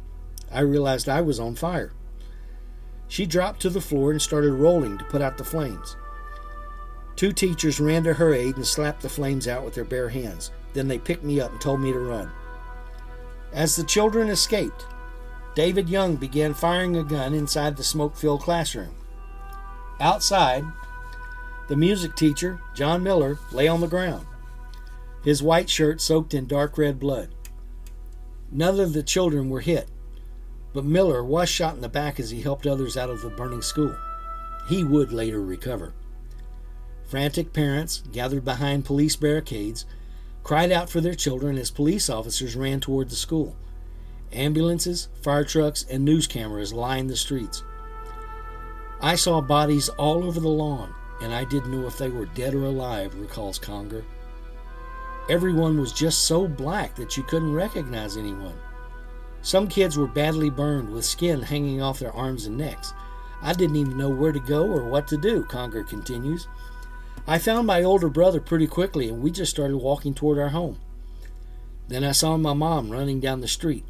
I 0.52 0.62
realized 0.62 1.10
I 1.10 1.22
was 1.22 1.40
on 1.40 1.56
fire. 1.56 1.92
She 3.08 3.26
dropped 3.26 3.62
to 3.62 3.70
the 3.70 3.82
floor 3.82 4.12
and 4.12 4.22
started 4.22 4.54
rolling 4.54 4.98
to 4.98 5.04
put 5.06 5.22
out 5.22 5.38
the 5.38 5.44
flames. 5.44 5.98
Two 7.16 7.32
teachers 7.32 7.80
ran 7.80 8.04
to 8.04 8.14
her 8.14 8.34
aid 8.34 8.56
and 8.56 8.66
slapped 8.66 9.02
the 9.02 9.10
flames 9.10 9.48
out 9.48 9.66
with 9.66 9.74
their 9.76 9.84
bare 9.84 10.10
hands. 10.10 10.52
Then 10.74 10.88
they 10.88 10.98
picked 10.98 11.24
me 11.24 11.40
up 11.40 11.52
and 11.52 11.62
told 11.62 11.80
me 11.82 11.92
to 11.92 12.00
run. 12.00 12.32
As 13.52 13.76
the 13.76 13.84
children 13.84 14.30
escaped, 14.30 14.86
David 15.56 15.88
Young 15.90 16.16
began 16.16 16.54
firing 16.54 16.98
a 16.98 17.04
gun 17.04 17.34
inside 17.34 17.78
the 17.78 17.84
smoke 17.84 18.16
filled 18.16 18.42
classroom. 18.42 18.96
Outside, 20.00 20.64
the 21.68 21.76
music 21.76 22.16
teacher, 22.16 22.60
John 22.76 23.04
Miller, 23.04 23.38
lay 23.52 23.68
on 23.68 23.82
the 23.82 23.88
ground, 23.88 24.26
his 25.24 25.42
white 25.42 25.70
shirt 25.70 26.02
soaked 26.02 26.34
in 26.34 26.48
dark 26.48 26.78
red 26.78 27.00
blood. 27.00 27.30
None 28.52 28.80
of 28.80 28.94
the 28.94 29.04
children 29.04 29.50
were 29.50 29.62
hit, 29.62 29.90
but 30.74 30.86
Miller 30.86 31.24
was 31.24 31.50
shot 31.50 31.76
in 31.76 31.82
the 31.82 31.90
back 31.90 32.20
as 32.20 32.30
he 32.30 32.42
helped 32.42 32.68
others 32.68 32.98
out 32.98 33.10
of 33.10 33.22
the 33.22 33.30
burning 33.30 33.62
school. 33.62 33.96
He 34.68 34.84
would 34.84 35.12
later 35.12 35.42
recover. 35.42 35.94
Frantic 37.06 37.54
parents, 37.54 38.04
gathered 38.12 38.44
behind 38.44 38.86
police 38.86 39.16
barricades, 39.16 39.86
cried 40.44 40.72
out 40.72 40.90
for 40.90 41.00
their 41.00 41.14
children 41.14 41.58
as 41.58 41.72
police 41.72 42.10
officers 42.10 42.56
ran 42.56 42.80
toward 42.80 43.10
the 43.10 43.16
school. 43.16 43.56
Ambulances, 44.32 45.10
fire 45.22 45.44
trucks, 45.44 45.86
and 45.90 46.04
news 46.04 46.28
cameras 46.28 46.74
lined 46.74 47.10
the 47.10 47.16
streets. 47.16 47.64
I 49.00 49.16
saw 49.16 49.42
bodies 49.42 49.90
all 49.90 50.24
over 50.24 50.40
the 50.40 50.50
lawn, 50.50 50.94
and 51.24 51.34
I 51.34 51.46
didn't 51.46 51.72
know 51.72 51.88
if 51.88 51.98
they 51.98 52.10
were 52.10 52.26
dead 52.26 52.54
or 52.54 52.66
alive, 52.66 53.16
recalls 53.16 53.58
Conger. 53.58 54.04
Everyone 55.30 55.80
was 55.80 55.94
just 55.94 56.24
so 56.26 56.50
black 56.50 56.96
that 56.96 57.16
you 57.16 57.24
couldn't 57.24 57.54
recognize 57.54 58.18
anyone. 58.18 58.60
Some 59.42 59.70
kids 59.70 59.98
were 59.98 60.08
badly 60.08 60.50
burned 60.50 60.90
with 60.90 61.06
skin 61.06 61.42
hanging 61.42 61.82
off 61.82 62.00
their 62.00 62.12
arms 62.12 62.46
and 62.46 62.58
necks. 62.58 62.94
I 63.42 63.54
didn't 63.54 63.78
even 63.78 63.98
know 63.98 64.10
where 64.10 64.34
to 64.34 64.40
go 64.42 64.66
or 64.66 64.84
what 64.90 65.08
to 65.08 65.18
do, 65.18 65.46
Conger 65.46 65.86
continues. 65.86 66.48
I 67.26 67.40
found 67.40 67.68
my 67.68 67.84
older 67.84 68.10
brother 68.10 68.42
pretty 68.42 68.68
quickly 68.68 69.08
and 69.08 69.24
we 69.24 69.32
just 69.32 69.52
started 69.52 69.78
walking 69.78 70.14
toward 70.14 70.38
our 70.38 70.50
home. 70.50 70.78
Then 71.88 72.04
I 72.04 72.12
saw 72.12 72.36
my 72.36 72.54
mom 72.54 72.90
running 72.90 73.22
down 73.22 73.40
the 73.40 73.48
street. 73.48 73.86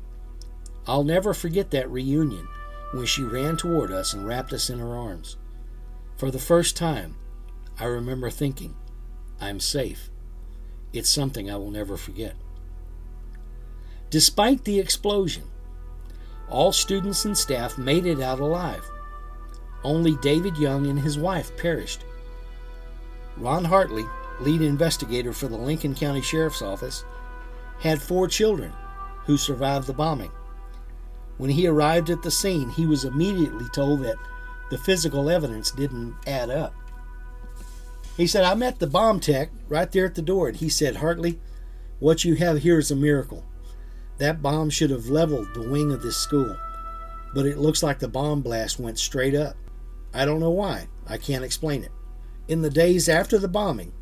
I'll 0.86 1.04
never 1.04 1.34
forget 1.34 1.72
that 1.72 1.90
reunion 1.90 2.48
when 2.94 3.08
she 3.08 3.24
ran 3.24 3.58
toward 3.58 3.92
us 3.92 4.14
and 4.14 4.28
wrapped 4.28 4.54
us 4.54 4.70
in 4.70 4.78
her 4.78 4.96
arms. 4.96 5.38
For 6.16 6.30
the 6.30 6.40
first 6.40 6.78
time, 6.78 7.16
I 7.80 7.86
remember 7.86 8.30
thinking, 8.30 8.76
I'm 9.42 9.60
safe. 9.60 10.10
It's 10.94 11.10
something 11.10 11.50
I 11.50 11.58
will 11.58 11.72
never 11.72 11.98
forget. 11.98 12.36
Despite 14.10 14.64
the 14.64 14.80
explosion, 14.80 15.44
all 16.50 16.72
students 16.72 17.26
and 17.26 17.36
staff 17.38 17.78
made 17.78 18.06
it 18.06 18.22
out 18.22 18.40
alive. 18.40 18.88
Only 19.84 20.16
David 20.18 20.58
Young 20.58 20.86
and 20.88 21.00
his 21.00 21.18
wife 21.18 21.58
perished. 21.58 22.06
Ron 23.38 23.66
Hartley, 23.66 24.06
lead 24.40 24.62
investigator 24.62 25.34
for 25.34 25.48
the 25.48 25.58
Lincoln 25.58 25.96
County 25.96 26.22
Sheriff's 26.22 26.62
Office, 26.62 27.04
had 27.80 28.02
four 28.02 28.28
children 28.28 28.72
who 29.26 29.36
survived 29.36 29.88
the 29.88 29.94
bombing. 29.94 30.32
When 31.38 31.50
he 31.50 31.68
arrived 31.68 32.12
at 32.12 32.22
the 32.22 32.32
scene, 32.32 32.70
he 32.70 32.86
was 32.86 33.06
immediately 33.06 33.66
told 33.74 34.04
that 34.04 34.18
the 34.70 34.78
physical 34.78 35.30
evidence 35.30 35.72
didn't 35.72 36.16
add 36.28 36.50
up. 36.52 36.74
He 38.18 38.28
said, 38.28 38.44
I 38.44 38.54
met 38.54 38.80
the 38.80 38.88
bomb 38.88 39.20
tech 39.20 39.50
right 39.68 39.92
there 39.92 40.06
at 40.06 40.16
the 40.16 40.22
door, 40.22 40.48
and 40.48 40.58
he 40.58 40.70
said, 40.70 40.98
Hartley, 40.98 41.40
what 42.00 42.24
you 42.24 42.36
have 42.36 42.60
here 42.60 42.78
is 42.78 42.92
a 42.92 42.96
miracle. 42.96 43.44
That 44.20 44.42
bomb 44.42 44.70
should 44.70 44.92
have 44.92 45.10
leveled 45.10 45.54
the 45.54 45.68
wing 45.68 45.92
of 45.92 46.04
this 46.04 46.18
school, 46.18 46.56
but 47.34 47.46
it 47.46 47.58
looks 47.58 47.82
like 47.82 48.00
the 48.00 48.08
bomb 48.08 48.42
blast 48.42 48.80
went 48.80 49.00
straight 49.00 49.34
up. 49.34 49.56
I 50.14 50.26
don't 50.26 50.40
know 50.40 50.52
why. 50.52 50.88
I 51.08 51.18
can't 51.18 51.44
explain 51.44 51.84
it. 51.84 51.92
In 52.48 52.62
the 52.62 52.70
days 52.70 53.10
after 53.10 53.40
the 53.40 53.48
bombing, 53.48 53.94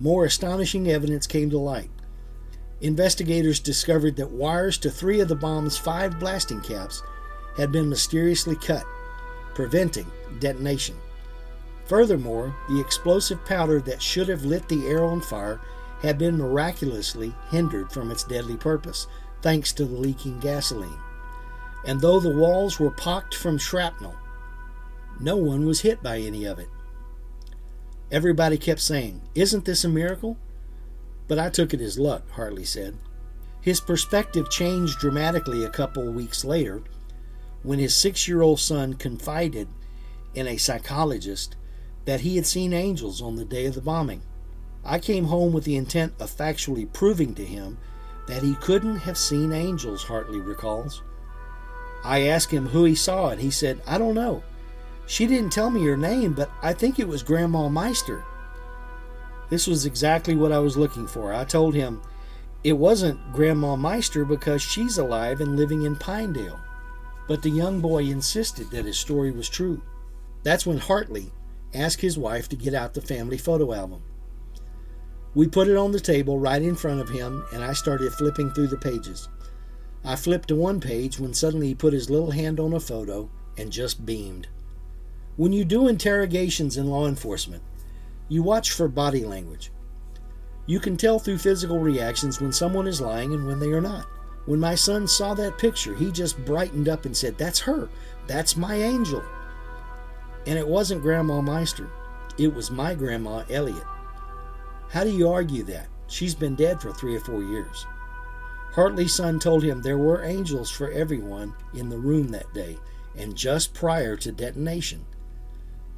more 0.00 0.24
astonishing 0.24 0.90
evidence 0.90 1.26
came 1.26 1.50
to 1.50 1.58
light. 1.58 1.90
Investigators 2.80 3.60
discovered 3.60 4.16
that 4.16 4.30
wires 4.30 4.76
to 4.78 4.90
three 4.90 5.20
of 5.20 5.28
the 5.28 5.36
bomb's 5.36 5.78
five 5.78 6.18
blasting 6.18 6.60
caps 6.60 7.02
had 7.56 7.72
been 7.72 7.88
mysteriously 7.88 8.56
cut, 8.56 8.84
preventing 9.54 10.10
detonation. 10.40 10.96
Furthermore, 11.86 12.54
the 12.68 12.80
explosive 12.80 13.44
powder 13.44 13.80
that 13.80 14.02
should 14.02 14.28
have 14.28 14.44
lit 14.44 14.68
the 14.68 14.86
air 14.86 15.04
on 15.04 15.20
fire 15.20 15.60
had 16.02 16.18
been 16.18 16.36
miraculously 16.36 17.32
hindered 17.50 17.90
from 17.92 18.10
its 18.10 18.24
deadly 18.24 18.56
purpose, 18.56 19.06
thanks 19.40 19.72
to 19.72 19.84
the 19.84 19.94
leaking 19.94 20.40
gasoline. 20.40 20.98
And 21.86 22.00
though 22.00 22.18
the 22.18 22.36
walls 22.36 22.80
were 22.80 22.90
pocked 22.90 23.34
from 23.34 23.58
shrapnel, 23.58 24.16
no 25.20 25.36
one 25.36 25.64
was 25.64 25.80
hit 25.80 26.02
by 26.02 26.18
any 26.18 26.44
of 26.44 26.58
it. 26.58 26.68
Everybody 28.10 28.58
kept 28.58 28.80
saying, 28.80 29.22
Isn't 29.34 29.64
this 29.64 29.84
a 29.84 29.88
miracle? 29.88 30.36
But 31.28 31.38
I 31.38 31.50
took 31.50 31.72
it 31.72 31.80
as 31.80 31.98
luck, 31.98 32.28
Hartley 32.30 32.64
said. 32.64 32.96
His 33.60 33.80
perspective 33.80 34.50
changed 34.50 34.98
dramatically 34.98 35.64
a 35.64 35.70
couple 35.70 36.08
of 36.08 36.14
weeks 36.14 36.44
later 36.44 36.82
when 37.62 37.78
his 37.78 37.96
six 37.96 38.28
year 38.28 38.42
old 38.42 38.60
son 38.60 38.94
confided 38.94 39.68
in 40.34 40.46
a 40.46 40.56
psychologist 40.56 41.56
that 42.06 42.20
he 42.20 42.36
had 42.36 42.46
seen 42.46 42.72
angels 42.72 43.20
on 43.20 43.36
the 43.36 43.44
day 43.44 43.66
of 43.66 43.74
the 43.74 43.80
bombing. 43.80 44.22
I 44.84 44.98
came 44.98 45.24
home 45.24 45.52
with 45.52 45.64
the 45.64 45.76
intent 45.76 46.14
of 46.20 46.30
factually 46.30 46.90
proving 46.92 47.34
to 47.34 47.44
him 47.44 47.78
that 48.26 48.42
he 48.42 48.54
couldn't 48.56 48.98
have 48.98 49.18
seen 49.18 49.52
angels, 49.52 50.04
Hartley 50.04 50.40
recalls. 50.40 51.02
I 52.04 52.28
asked 52.28 52.52
him 52.52 52.68
who 52.68 52.84
he 52.84 52.94
saw, 52.94 53.30
and 53.30 53.40
he 53.40 53.50
said, 53.50 53.82
I 53.86 53.98
don't 53.98 54.14
know. 54.14 54.42
She 55.06 55.26
didn't 55.26 55.52
tell 55.52 55.70
me 55.70 55.84
her 55.84 55.96
name, 55.96 56.32
but 56.32 56.50
I 56.62 56.72
think 56.72 56.98
it 56.98 57.08
was 57.08 57.22
Grandma 57.22 57.68
Meister. 57.68 58.24
This 59.48 59.66
was 59.66 59.86
exactly 59.86 60.34
what 60.34 60.52
I 60.52 60.58
was 60.58 60.76
looking 60.76 61.06
for. 61.06 61.32
I 61.32 61.44
told 61.44 61.74
him 61.74 62.02
it 62.64 62.72
wasn't 62.72 63.32
Grandma 63.32 63.76
Meister 63.76 64.24
because 64.24 64.62
she's 64.62 64.98
alive 64.98 65.40
and 65.40 65.56
living 65.56 65.82
in 65.82 65.94
Pinedale. 65.94 66.60
But 67.28 67.42
the 67.42 67.50
young 67.50 67.80
boy 67.80 68.04
insisted 68.04 68.70
that 68.70 68.84
his 68.84 68.98
story 68.98 69.30
was 69.30 69.48
true. 69.48 69.82
That's 70.42 70.66
when 70.66 70.78
Hartley 70.78 71.32
asked 71.76 72.00
his 72.00 72.18
wife 72.18 72.48
to 72.48 72.56
get 72.56 72.74
out 72.74 72.94
the 72.94 73.00
family 73.00 73.38
photo 73.38 73.72
album. 73.72 74.02
We 75.34 75.46
put 75.46 75.68
it 75.68 75.76
on 75.76 75.92
the 75.92 76.00
table 76.00 76.38
right 76.38 76.62
in 76.62 76.74
front 76.74 77.00
of 77.00 77.10
him, 77.10 77.44
and 77.52 77.62
I 77.62 77.74
started 77.74 78.12
flipping 78.12 78.50
through 78.50 78.68
the 78.68 78.78
pages. 78.78 79.28
I 80.02 80.16
flipped 80.16 80.48
to 80.48 80.56
one 80.56 80.80
page 80.80 81.20
when 81.20 81.34
suddenly 81.34 81.68
he 81.68 81.74
put 81.74 81.92
his 81.92 82.08
little 82.08 82.30
hand 82.30 82.58
on 82.58 82.72
a 82.72 82.80
photo 82.80 83.28
and 83.58 83.70
just 83.70 84.06
beamed. 84.06 84.48
When 85.36 85.52
you 85.52 85.64
do 85.64 85.88
interrogations 85.88 86.78
in 86.78 86.88
law 86.88 87.06
enforcement, 87.06 87.62
you 88.28 88.42
watch 88.42 88.70
for 88.70 88.88
body 88.88 89.24
language. 89.24 89.70
You 90.64 90.80
can 90.80 90.96
tell 90.96 91.18
through 91.18 91.38
physical 91.38 91.78
reactions 91.78 92.40
when 92.40 92.52
someone 92.52 92.86
is 92.86 93.00
lying 93.00 93.34
and 93.34 93.46
when 93.46 93.60
they 93.60 93.72
are 93.72 93.80
not. 93.80 94.06
When 94.46 94.58
my 94.58 94.74
son 94.74 95.06
saw 95.06 95.34
that 95.34 95.58
picture, 95.58 95.94
he 95.94 96.10
just 96.10 96.42
brightened 96.44 96.88
up 96.88 97.04
and 97.04 97.16
said, 97.16 97.36
That's 97.36 97.60
her. 97.60 97.88
That's 98.26 98.56
my 98.56 98.76
angel. 98.76 99.22
And 100.46 100.58
it 100.58 100.66
wasn't 100.66 101.02
Grandma 101.02 101.40
Meister, 101.40 101.90
it 102.38 102.54
was 102.54 102.70
my 102.70 102.94
Grandma 102.94 103.44
Elliot. 103.50 103.84
How 104.90 105.04
do 105.04 105.10
you 105.10 105.28
argue 105.28 105.64
that? 105.64 105.88
She's 106.06 106.34
been 106.34 106.54
dead 106.54 106.80
for 106.80 106.92
three 106.92 107.16
or 107.16 107.20
four 107.20 107.42
years. 107.42 107.86
Hartley's 108.72 109.14
son 109.14 109.40
told 109.40 109.62
him 109.62 109.82
there 109.82 109.98
were 109.98 110.22
angels 110.22 110.70
for 110.70 110.90
everyone 110.90 111.54
in 111.74 111.88
the 111.88 111.98
room 111.98 112.28
that 112.28 112.52
day, 112.52 112.76
and 113.16 113.34
just 113.34 113.74
prior 113.74 114.16
to 114.16 114.30
detonation, 114.30 115.04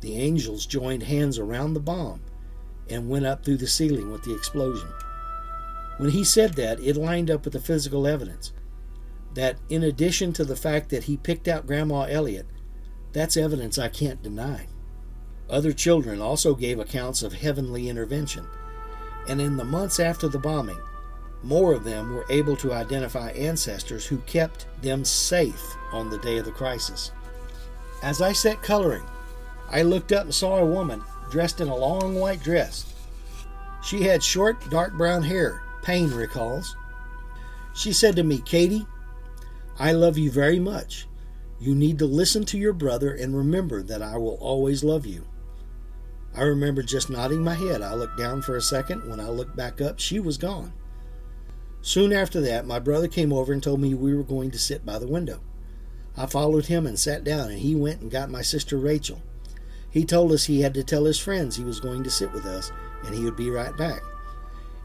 the 0.00 0.16
angels 0.16 0.64
joined 0.64 1.02
hands 1.02 1.38
around 1.38 1.74
the 1.74 1.80
bomb 1.80 2.20
and 2.88 3.08
went 3.08 3.26
up 3.26 3.44
through 3.44 3.56
the 3.56 3.66
ceiling 3.66 4.10
with 4.10 4.22
the 4.22 4.34
explosion. 4.34 4.88
When 5.98 6.10
he 6.10 6.22
said 6.22 6.54
that, 6.54 6.78
it 6.80 6.96
lined 6.96 7.30
up 7.30 7.44
with 7.44 7.52
the 7.52 7.60
physical 7.60 8.06
evidence. 8.06 8.52
That, 9.34 9.56
in 9.68 9.82
addition 9.82 10.32
to 10.34 10.44
the 10.44 10.56
fact 10.56 10.88
that 10.90 11.04
he 11.04 11.16
picked 11.16 11.48
out 11.48 11.66
Grandma 11.66 12.02
Elliot, 12.02 12.46
that's 13.12 13.36
evidence 13.36 13.78
I 13.78 13.88
can't 13.88 14.22
deny. 14.22 14.66
Other 15.48 15.72
children 15.72 16.20
also 16.20 16.54
gave 16.54 16.78
accounts 16.78 17.22
of 17.22 17.32
heavenly 17.32 17.88
intervention, 17.88 18.46
and 19.28 19.40
in 19.40 19.56
the 19.56 19.64
months 19.64 19.98
after 19.98 20.28
the 20.28 20.38
bombing, 20.38 20.78
more 21.42 21.72
of 21.72 21.84
them 21.84 22.14
were 22.14 22.26
able 22.30 22.56
to 22.56 22.72
identify 22.72 23.30
ancestors 23.30 24.04
who 24.04 24.18
kept 24.18 24.66
them 24.82 25.04
safe 25.04 25.76
on 25.92 26.10
the 26.10 26.18
day 26.18 26.38
of 26.38 26.44
the 26.44 26.50
crisis. 26.50 27.12
As 28.02 28.20
I 28.20 28.32
sat 28.32 28.62
coloring, 28.62 29.04
I 29.70 29.82
looked 29.82 30.12
up 30.12 30.24
and 30.24 30.34
saw 30.34 30.58
a 30.58 30.66
woman 30.66 31.02
dressed 31.30 31.60
in 31.60 31.68
a 31.68 31.76
long 31.76 32.16
white 32.16 32.42
dress. 32.42 32.94
She 33.82 34.02
had 34.02 34.22
short, 34.22 34.68
dark 34.70 34.94
brown 34.94 35.22
hair, 35.22 35.62
Payne 35.82 36.10
recalls. 36.10 36.76
She 37.74 37.92
said 37.92 38.16
to 38.16 38.22
me, 38.22 38.38
Katie, 38.38 38.86
I 39.78 39.92
love 39.92 40.18
you 40.18 40.30
very 40.30 40.58
much. 40.58 41.06
You 41.60 41.74
need 41.74 41.98
to 41.98 42.06
listen 42.06 42.44
to 42.46 42.58
your 42.58 42.72
brother 42.72 43.12
and 43.12 43.36
remember 43.36 43.82
that 43.82 44.02
I 44.02 44.16
will 44.16 44.38
always 44.40 44.84
love 44.84 45.06
you. 45.06 45.26
I 46.34 46.42
remember 46.42 46.82
just 46.82 47.10
nodding 47.10 47.42
my 47.42 47.54
head. 47.54 47.82
I 47.82 47.94
looked 47.94 48.18
down 48.18 48.42
for 48.42 48.56
a 48.56 48.62
second. 48.62 49.08
When 49.08 49.18
I 49.18 49.28
looked 49.28 49.56
back 49.56 49.80
up, 49.80 49.98
she 49.98 50.20
was 50.20 50.38
gone. 50.38 50.72
Soon 51.80 52.12
after 52.12 52.40
that, 52.42 52.66
my 52.66 52.78
brother 52.78 53.08
came 53.08 53.32
over 53.32 53.52
and 53.52 53.62
told 53.62 53.80
me 53.80 53.94
we 53.94 54.14
were 54.14 54.22
going 54.22 54.50
to 54.52 54.58
sit 54.58 54.86
by 54.86 54.98
the 54.98 55.06
window. 55.08 55.40
I 56.16 56.26
followed 56.26 56.66
him 56.66 56.86
and 56.86 56.98
sat 56.98 57.24
down, 57.24 57.50
and 57.50 57.58
he 57.60 57.74
went 57.74 58.00
and 58.00 58.10
got 58.10 58.30
my 58.30 58.42
sister 58.42 58.76
Rachel. 58.76 59.22
He 59.90 60.04
told 60.04 60.32
us 60.32 60.44
he 60.44 60.60
had 60.60 60.74
to 60.74 60.84
tell 60.84 61.04
his 61.04 61.18
friends 61.18 61.56
he 61.56 61.64
was 61.64 61.80
going 61.80 62.04
to 62.04 62.10
sit 62.10 62.32
with 62.32 62.44
us 62.44 62.70
and 63.04 63.14
he 63.14 63.24
would 63.24 63.36
be 63.36 63.50
right 63.50 63.76
back. 63.76 64.02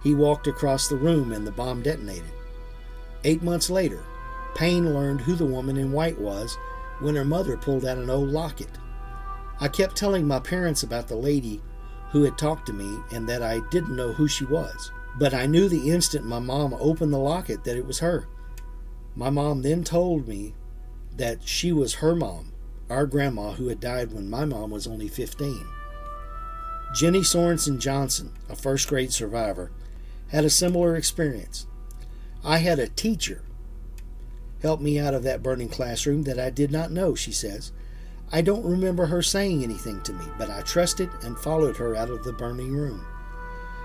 He 0.02 0.14
walked 0.14 0.48
across 0.48 0.88
the 0.88 0.96
room 0.96 1.32
and 1.32 1.46
the 1.46 1.52
bomb 1.52 1.82
detonated. 1.82 2.24
Eight 3.24 3.42
months 3.42 3.70
later, 3.70 4.04
Payne 4.56 4.94
learned 4.94 5.22
who 5.22 5.36
the 5.36 5.46
woman 5.46 5.78
in 5.78 5.92
white 5.92 6.20
was 6.20 6.58
when 7.00 7.16
her 7.16 7.26
mother 7.26 7.58
pulled 7.58 7.86
out 7.86 7.98
an 7.98 8.10
old 8.10 8.30
locket. 8.30 8.70
I 9.60 9.68
kept 9.68 9.96
telling 9.96 10.28
my 10.28 10.40
parents 10.40 10.84
about 10.84 11.08
the 11.08 11.16
lady 11.16 11.62
who 12.12 12.24
had 12.24 12.38
talked 12.38 12.68
to 12.68 12.74
me 12.74 13.00
and 13.12 13.28
that 13.28 13.42
I 13.42 13.60
didn't 13.72 13.96
know 13.96 14.14
who 14.14 14.28
she 14.28 14.46
was. 14.46 14.92
But 15.18 15.34
I 15.34 15.46
knew 15.46 15.70
the 15.70 15.92
instant 15.92 16.26
my 16.26 16.40
mom 16.40 16.74
opened 16.74 17.14
the 17.14 17.18
locket 17.18 17.64
that 17.64 17.78
it 17.78 17.86
was 17.86 18.00
her. 18.00 18.28
My 19.16 19.30
mom 19.30 19.62
then 19.62 19.84
told 19.84 20.28
me 20.28 20.54
that 21.16 21.48
she 21.48 21.72
was 21.72 21.96
her 21.96 22.16
mom, 22.16 22.52
our 22.90 23.06
grandma 23.06 23.52
who 23.52 23.68
had 23.68 23.80
died 23.80 24.12
when 24.12 24.30
my 24.30 24.46
mom 24.46 24.72
was 24.72 24.88
only 24.88 25.08
15. 25.08 25.66
Jenny 26.96 27.22
Sorensen 27.22 27.80
Johnson, 27.80 28.34
a 28.50 28.56
first 28.56 28.88
grade 28.88 29.14
survivor, 29.14 29.72
had 30.30 30.46
a 30.46 30.50
similar 30.50 30.96
experience. 30.96 31.68
I 32.44 32.58
had 32.58 32.80
a 32.80 32.88
teacher 32.88 33.42
help 34.64 34.82
me 34.82 34.98
out 34.98 35.14
of 35.14 35.22
that 35.24 35.44
burning 35.44 35.70
classroom 35.70 36.24
that 36.24 36.40
I 36.40 36.50
did 36.50 36.72
not 36.72 36.90
know, 36.90 37.14
she 37.14 37.34
says. 37.34 37.74
I 38.32 38.42
don't 38.42 38.66
remember 38.66 39.06
her 39.06 39.22
saying 39.22 39.62
anything 39.62 40.02
to 40.04 40.14
me, 40.14 40.26
but 40.40 40.50
I 40.50 40.62
trusted 40.62 41.10
and 41.22 41.38
followed 41.38 41.78
her 41.78 41.96
out 41.96 42.10
of 42.10 42.24
the 42.24 42.34
burning 42.34 42.72
room. 42.72 43.06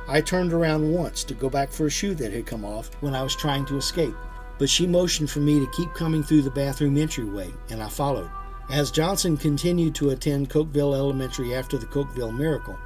I 0.07 0.23
turned 0.23 0.55
around 0.55 0.91
once 0.91 1.25
to 1.25 1.35
go 1.35 1.51
back 1.51 1.71
for 1.71 1.87
a 1.87 1.91
shoe 1.91 2.15
that 2.15 2.33
had 2.33 2.47
come 2.47 2.65
off 2.65 2.95
when 3.03 3.15
I 3.15 3.23
was 3.23 3.37
trying 3.37 3.67
to 3.67 3.77
escape, 3.77 4.15
but 4.59 4.71
she 4.71 4.87
motioned 4.87 5.29
for 5.29 5.41
me 5.41 5.59
to 5.59 5.71
keep 5.73 5.93
coming 5.93 6.23
through 6.23 6.43
the 6.43 6.51
bathroom 6.51 6.97
entryway, 6.97 7.53
and 7.69 7.83
I 7.83 7.89
followed. 7.89 8.31
As 8.71 8.91
Johnson 8.91 9.37
continued 9.37 9.95
to 9.97 10.11
attend 10.11 10.49
Cokeville 10.49 10.95
Elementary 10.95 11.55
after 11.55 11.77
the 11.77 11.87
Cokeville 11.87 12.37
miracle, 12.37 12.79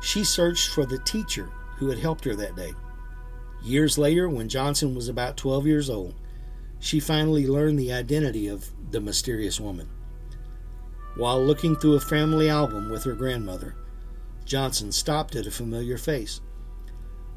she 0.00 0.22
searched 0.22 0.70
for 0.70 0.86
the 0.86 0.98
teacher 1.00 1.50
who 1.76 1.88
had 1.88 1.98
helped 1.98 2.24
her 2.24 2.36
that 2.36 2.56
day. 2.56 2.74
Years 3.62 3.98
later, 3.98 4.28
when 4.28 4.48
Johnson 4.48 4.94
was 4.94 5.08
about 5.08 5.36
12 5.36 5.66
years 5.66 5.90
old, 5.90 6.14
she 6.84 7.00
finally 7.00 7.46
learned 7.46 7.78
the 7.78 7.90
identity 7.90 8.46
of 8.46 8.70
the 8.90 9.00
mysterious 9.00 9.58
woman. 9.58 9.88
While 11.16 11.42
looking 11.42 11.76
through 11.76 11.94
a 11.94 12.00
family 12.00 12.50
album 12.50 12.90
with 12.90 13.04
her 13.04 13.14
grandmother, 13.14 13.74
Johnson 14.44 14.92
stopped 14.92 15.34
at 15.34 15.46
a 15.46 15.50
familiar 15.50 15.96
face. 15.96 16.42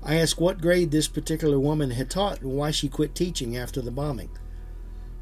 I 0.03 0.15
asked 0.15 0.37
what 0.37 0.59
grade 0.59 0.91
this 0.91 1.07
particular 1.07 1.57
woman 1.61 1.91
had 1.91 2.09
taught 2.09 2.41
and 2.41 2.57
why 2.57 2.71
she 2.71 2.89
quit 2.89 3.15
teaching 3.15 3.55
after 3.55 3.81
the 3.81 3.89
bombing. 3.89 4.31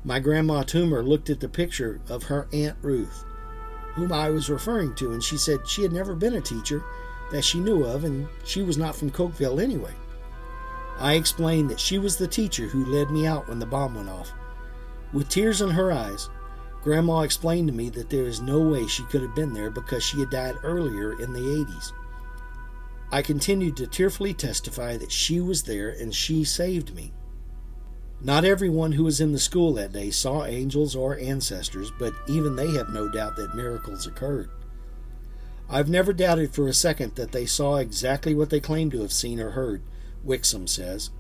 My 0.04 0.20
grandma 0.20 0.64
Toomer 0.64 1.08
looked 1.08 1.30
at 1.30 1.40
the 1.40 1.48
picture 1.48 2.02
of 2.10 2.24
her 2.24 2.48
Aunt 2.52 2.78
Ruth, 2.82 3.26
whom 3.94 4.12
I 4.12 4.32
was 4.32 4.50
referring 4.50 4.96
to, 4.96 5.12
and 5.12 5.24
she 5.24 5.38
said 5.38 5.68
she 5.68 5.84
had 5.84 5.94
never 5.94 6.16
been 6.16 6.34
a 6.34 6.42
teacher 6.42 6.84
that 7.32 7.44
she 7.44 7.60
knew 7.60 7.84
of, 7.84 8.04
and 8.04 8.28
she 8.44 8.64
was 8.64 8.76
not 8.76 8.96
from 8.96 9.12
Cokeville 9.12 9.62
anyway. 9.62 9.94
I 10.98 11.14
explained 11.14 11.70
that 11.70 11.80
she 11.80 11.98
was 11.98 12.18
the 12.18 12.28
teacher 12.28 12.68
who 12.68 12.86
led 12.86 13.12
me 13.12 13.28
out 13.28 13.48
when 13.48 13.60
the 13.60 13.66
bomb 13.66 13.96
went 13.96 14.10
off. 14.10 14.32
With 15.14 15.30
tears 15.30 15.62
in 15.62 15.70
her 15.72 15.92
eyes, 15.92 16.30
Grandma 16.84 17.22
explained 17.22 17.68
to 17.68 17.74
me 17.74 17.90
that 17.90 18.10
there 18.10 18.26
is 18.26 18.42
no 18.42 18.60
way 18.60 18.88
she 18.88 19.04
could 19.06 19.22
have 19.22 19.36
been 19.36 19.54
there 19.54 19.72
because 19.72 20.04
she 20.04 20.20
had 20.20 20.30
died 20.30 20.56
earlier 20.64 21.20
in 21.20 21.34
the 21.34 21.40
80s. 21.40 21.92
I 23.12 23.22
continued 23.22 23.78
to 23.78 23.88
tearfully 23.88 24.34
testify 24.34 24.98
that 24.98 25.12
she 25.12 25.40
was 25.40 25.64
there 25.64 25.90
and 25.90 26.14
she 26.14 26.44
saved 26.44 26.94
me. 26.96 27.12
Not 28.22 28.46
everyone 28.46 28.94
who 28.94 29.04
was 29.04 29.22
in 29.22 29.32
the 29.32 29.40
school 29.40 29.74
that 29.74 29.94
day 29.94 30.10
saw 30.10 30.46
angels 30.46 30.96
or 30.96 31.18
ancestors, 31.18 31.92
but 31.98 32.14
even 32.28 32.56
they 32.56 32.72
have 32.72 32.90
no 32.90 33.10
doubt 33.10 33.36
that 33.36 33.56
miracles 33.56 34.08
occurred. 34.08 34.50
I've 35.70 35.90
never 35.90 36.14
doubted 36.14 36.54
for 36.54 36.68
a 36.68 36.74
second 36.74 37.16
that 37.16 37.32
they 37.32 37.46
saw 37.46 37.76
exactly 37.76 38.36
what 38.36 38.50
they 38.50 38.60
claimed 38.60 38.92
to 38.92 39.02
have 39.02 39.12
seen 39.12 39.40
or 39.40 39.52
heard, 39.52 39.82
Wixom 40.26 40.68
says. 40.68 41.12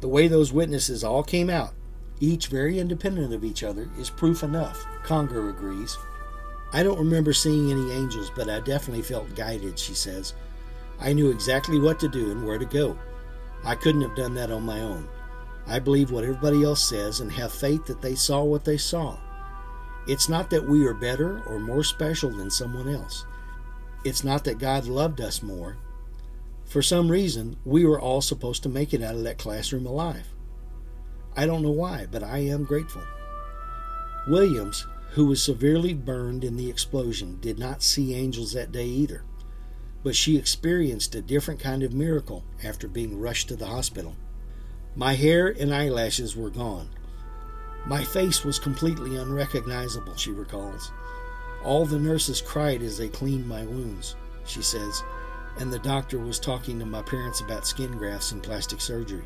The 0.00 0.08
way 0.08 0.28
those 0.28 0.52
witnesses 0.52 1.04
all 1.04 1.22
came 1.22 1.48
out, 1.48 1.74
each 2.20 2.48
very 2.48 2.78
independent 2.78 3.32
of 3.32 3.44
each 3.44 3.62
other, 3.62 3.90
is 3.98 4.10
proof 4.10 4.42
enough, 4.42 4.84
Conger 5.02 5.48
agrees. 5.50 5.96
I 6.72 6.82
don't 6.82 6.98
remember 6.98 7.32
seeing 7.32 7.70
any 7.70 7.92
angels, 7.92 8.30
but 8.34 8.48
I 8.48 8.60
definitely 8.60 9.02
felt 9.02 9.34
guided, 9.34 9.78
she 9.78 9.94
says. 9.94 10.34
I 11.00 11.12
knew 11.12 11.30
exactly 11.30 11.78
what 11.78 12.00
to 12.00 12.08
do 12.08 12.30
and 12.30 12.46
where 12.46 12.58
to 12.58 12.64
go. 12.64 12.98
I 13.64 13.74
couldn't 13.74 14.02
have 14.02 14.16
done 14.16 14.34
that 14.34 14.50
on 14.50 14.64
my 14.64 14.80
own. 14.80 15.08
I 15.66 15.78
believe 15.78 16.10
what 16.10 16.24
everybody 16.24 16.62
else 16.62 16.86
says 16.86 17.20
and 17.20 17.32
have 17.32 17.52
faith 17.52 17.86
that 17.86 18.02
they 18.02 18.14
saw 18.14 18.42
what 18.42 18.64
they 18.64 18.76
saw. 18.76 19.16
It's 20.06 20.28
not 20.28 20.50
that 20.50 20.68
we 20.68 20.84
are 20.86 20.94
better 20.94 21.42
or 21.44 21.58
more 21.58 21.82
special 21.82 22.30
than 22.30 22.50
someone 22.50 22.88
else. 22.88 23.24
It's 24.04 24.22
not 24.22 24.44
that 24.44 24.58
God 24.58 24.86
loved 24.86 25.20
us 25.20 25.42
more. 25.42 25.78
For 26.74 26.82
some 26.82 27.08
reason, 27.08 27.56
we 27.64 27.86
were 27.86 28.00
all 28.00 28.20
supposed 28.20 28.64
to 28.64 28.68
make 28.68 28.92
it 28.92 29.00
out 29.00 29.14
of 29.14 29.22
that 29.22 29.38
classroom 29.38 29.86
alive. 29.86 30.26
I 31.36 31.46
don't 31.46 31.62
know 31.62 31.70
why, 31.70 32.06
but 32.10 32.22
I 32.22 32.38
am 32.38 32.64
grateful. 32.64 33.04
Williams, 34.28 34.86
who 35.12 35.26
was 35.26 35.40
severely 35.40 35.94
burned 35.94 36.44
in 36.44 36.56
the 36.56 36.68
explosion, 36.68 37.38
did 37.40 37.58
not 37.58 37.82
see 37.82 38.14
angels 38.14 38.52
that 38.52 38.72
day 38.72 38.86
either 38.86 39.24
but 40.04 40.14
she 40.14 40.36
experienced 40.36 41.14
a 41.14 41.22
different 41.22 41.58
kind 41.58 41.82
of 41.82 41.94
miracle 41.94 42.44
after 42.62 42.86
being 42.86 43.18
rushed 43.18 43.48
to 43.48 43.56
the 43.56 43.66
hospital. 43.66 44.14
My 44.94 45.14
hair 45.14 45.48
and 45.48 45.74
eyelashes 45.74 46.36
were 46.36 46.50
gone. 46.50 46.90
My 47.86 48.04
face 48.04 48.44
was 48.44 48.58
completely 48.58 49.16
unrecognizable, 49.16 50.14
she 50.16 50.30
recalls. 50.30 50.92
All 51.64 51.86
the 51.86 51.98
nurses 51.98 52.42
cried 52.42 52.82
as 52.82 52.98
they 52.98 53.08
cleaned 53.08 53.48
my 53.48 53.64
wounds, 53.64 54.14
she 54.44 54.60
says, 54.60 55.02
and 55.58 55.72
the 55.72 55.78
doctor 55.78 56.18
was 56.18 56.38
talking 56.38 56.78
to 56.78 56.86
my 56.86 57.02
parents 57.02 57.40
about 57.40 57.66
skin 57.66 57.92
grafts 57.92 58.32
and 58.32 58.42
plastic 58.42 58.80
surgery. 58.80 59.24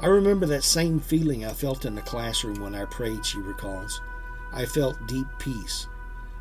I 0.00 0.06
remember 0.06 0.46
that 0.46 0.64
same 0.64 0.98
feeling 0.98 1.44
I 1.44 1.52
felt 1.52 1.84
in 1.84 1.94
the 1.94 2.02
classroom 2.02 2.60
when 2.60 2.74
I 2.74 2.86
prayed, 2.86 3.24
she 3.24 3.38
recalls. 3.38 4.00
I 4.52 4.64
felt 4.64 5.06
deep 5.06 5.26
peace. 5.38 5.86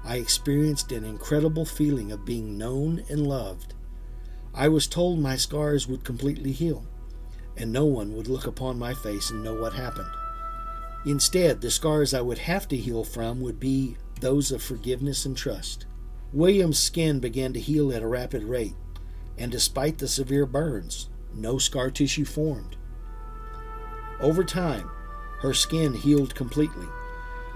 I 0.05 0.15
experienced 0.15 0.91
an 0.91 1.03
incredible 1.03 1.65
feeling 1.65 2.12
of 2.12 2.25
being 2.25 2.57
known 2.57 3.03
and 3.09 3.27
loved. 3.27 3.73
I 4.53 4.69
was 4.69 4.88
told 4.88 5.19
my 5.19 5.35
scars 5.35 5.88
would 5.88 6.03
completely 6.03 6.53
heal, 6.53 6.85
and 7.57 7.71
no 7.71 7.85
one 7.85 8.15
would 8.15 8.27
look 8.27 8.47
upon 8.47 8.79
my 8.79 8.93
face 8.93 9.29
and 9.29 9.43
know 9.43 9.53
what 9.53 9.73
happened. 9.73 10.09
Instead, 11.05 11.62
the 11.62 11.69
scars 11.69 12.13
I 12.13 12.21
would 12.21 12.39
have 12.39 12.67
to 12.69 12.77
heal 12.77 13.03
from 13.03 13.41
would 13.41 13.59
be 13.59 13.97
those 14.21 14.51
of 14.51 14.63
forgiveness 14.63 15.25
and 15.25 15.35
trust. 15.35 15.85
William's 16.31 16.77
skin 16.77 17.19
began 17.19 17.53
to 17.53 17.59
heal 17.59 17.91
at 17.91 18.03
a 18.03 18.07
rapid 18.07 18.43
rate, 18.43 18.75
and 19.37 19.51
despite 19.51 19.97
the 19.97 20.07
severe 20.07 20.45
burns, 20.45 21.09
no 21.33 21.57
scar 21.57 21.89
tissue 21.89 22.25
formed. 22.25 22.75
Over 24.19 24.43
time, 24.43 24.91
her 25.39 25.53
skin 25.53 25.93
healed 25.93 26.35
completely, 26.35 26.87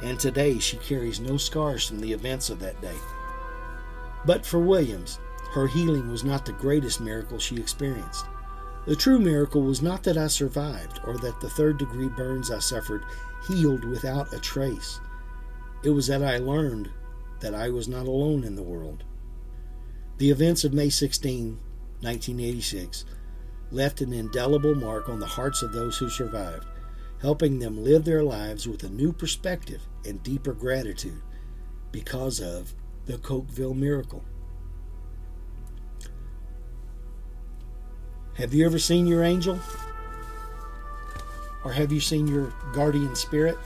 and 0.02 0.20
today 0.20 0.58
she 0.58 0.78
carries 0.78 1.20
no 1.20 1.38
scars 1.38 1.88
from 1.88 2.00
the 2.00 2.14
events 2.14 2.50
of 2.50 2.60
that 2.60 2.82
day. 2.82 2.98
But 4.26 4.46
for 4.46 4.60
Williams, 4.60 5.20
her 5.52 5.68
healing 5.68 6.10
was 6.10 6.24
not 6.24 6.46
the 6.46 6.54
greatest 6.54 7.00
miracle 7.00 7.38
she 7.38 7.58
experienced. 7.58 8.26
The 8.88 8.96
true 8.96 9.20
miracle 9.20 9.62
was 9.62 9.84
not 9.84 10.02
that 10.04 10.18
I 10.18 10.28
survived 10.28 11.00
or 11.06 11.18
that 11.20 11.40
the 11.42 11.50
third 11.50 11.78
degree 11.78 12.10
burns 12.10 12.50
I 12.50 12.60
suffered 12.60 13.06
healed 13.48 13.86
without 13.86 14.34
a 14.34 14.40
trace. 14.40 15.00
It 15.84 15.92
was 15.92 16.08
that 16.08 16.24
I 16.24 16.38
learned 16.38 16.90
that 17.44 17.54
I 17.54 17.70
was 17.70 17.90
not 17.90 18.08
alone 18.08 18.46
in 18.46 18.56
the 18.56 18.64
world. 18.64 19.04
The 20.18 20.32
events 20.32 20.64
of 20.64 20.74
May 20.74 20.88
16, 20.88 21.60
1986, 22.00 23.04
left 23.70 24.00
an 24.00 24.14
indelible 24.14 24.76
mark 24.76 25.10
on 25.10 25.20
the 25.20 25.26
hearts 25.26 25.62
of 25.62 25.74
those 25.74 25.98
who 25.98 26.10
survived, 26.10 26.66
helping 27.22 27.60
them 27.60 27.84
live 27.84 28.06
their 28.06 28.24
lives 28.24 28.66
with 28.66 28.82
a 28.84 28.90
new 28.90 29.12
perspective 29.12 29.82
and 30.06 30.24
deeper 30.24 30.54
gratitude 30.54 31.22
because 31.92 32.40
of 32.40 32.74
the 33.08 33.18
Cokeville 33.18 33.76
miracle. 33.76 34.24
Have 38.36 38.54
you 38.54 38.66
ever 38.66 38.80
seen 38.80 39.06
your 39.06 39.24
angel? 39.24 39.60
Or 41.66 41.74
have 41.74 41.92
you 41.92 42.00
seen 42.00 42.26
your 42.26 42.54
guardian 42.74 43.18
spirit? 43.18 43.58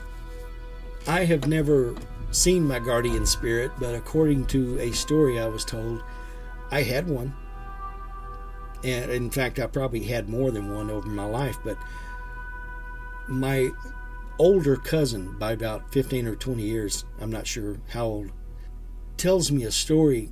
I 1.07 1.25
have 1.25 1.47
never 1.47 1.95
seen 2.31 2.67
my 2.67 2.79
guardian 2.79 3.25
spirit, 3.25 3.71
but 3.79 3.95
according 3.95 4.45
to 4.47 4.79
a 4.79 4.91
story 4.91 5.39
I 5.39 5.47
was 5.47 5.65
told, 5.65 6.03
I 6.71 6.83
had 6.83 7.07
one. 7.07 7.33
And 8.83 9.09
in 9.11 9.31
fact, 9.31 9.59
I 9.59 9.67
probably 9.67 10.03
had 10.03 10.29
more 10.29 10.51
than 10.51 10.73
one 10.73 10.91
over 10.91 11.07
my 11.07 11.25
life, 11.25 11.57
but 11.63 11.77
my 13.27 13.69
older 14.37 14.75
cousin, 14.75 15.35
by 15.39 15.53
about 15.53 15.91
15 15.91 16.27
or 16.27 16.35
20 16.35 16.61
years, 16.61 17.05
I'm 17.19 17.31
not 17.31 17.47
sure 17.47 17.79
how 17.89 18.05
old, 18.05 18.31
tells 19.17 19.51
me 19.51 19.63
a 19.63 19.71
story 19.71 20.31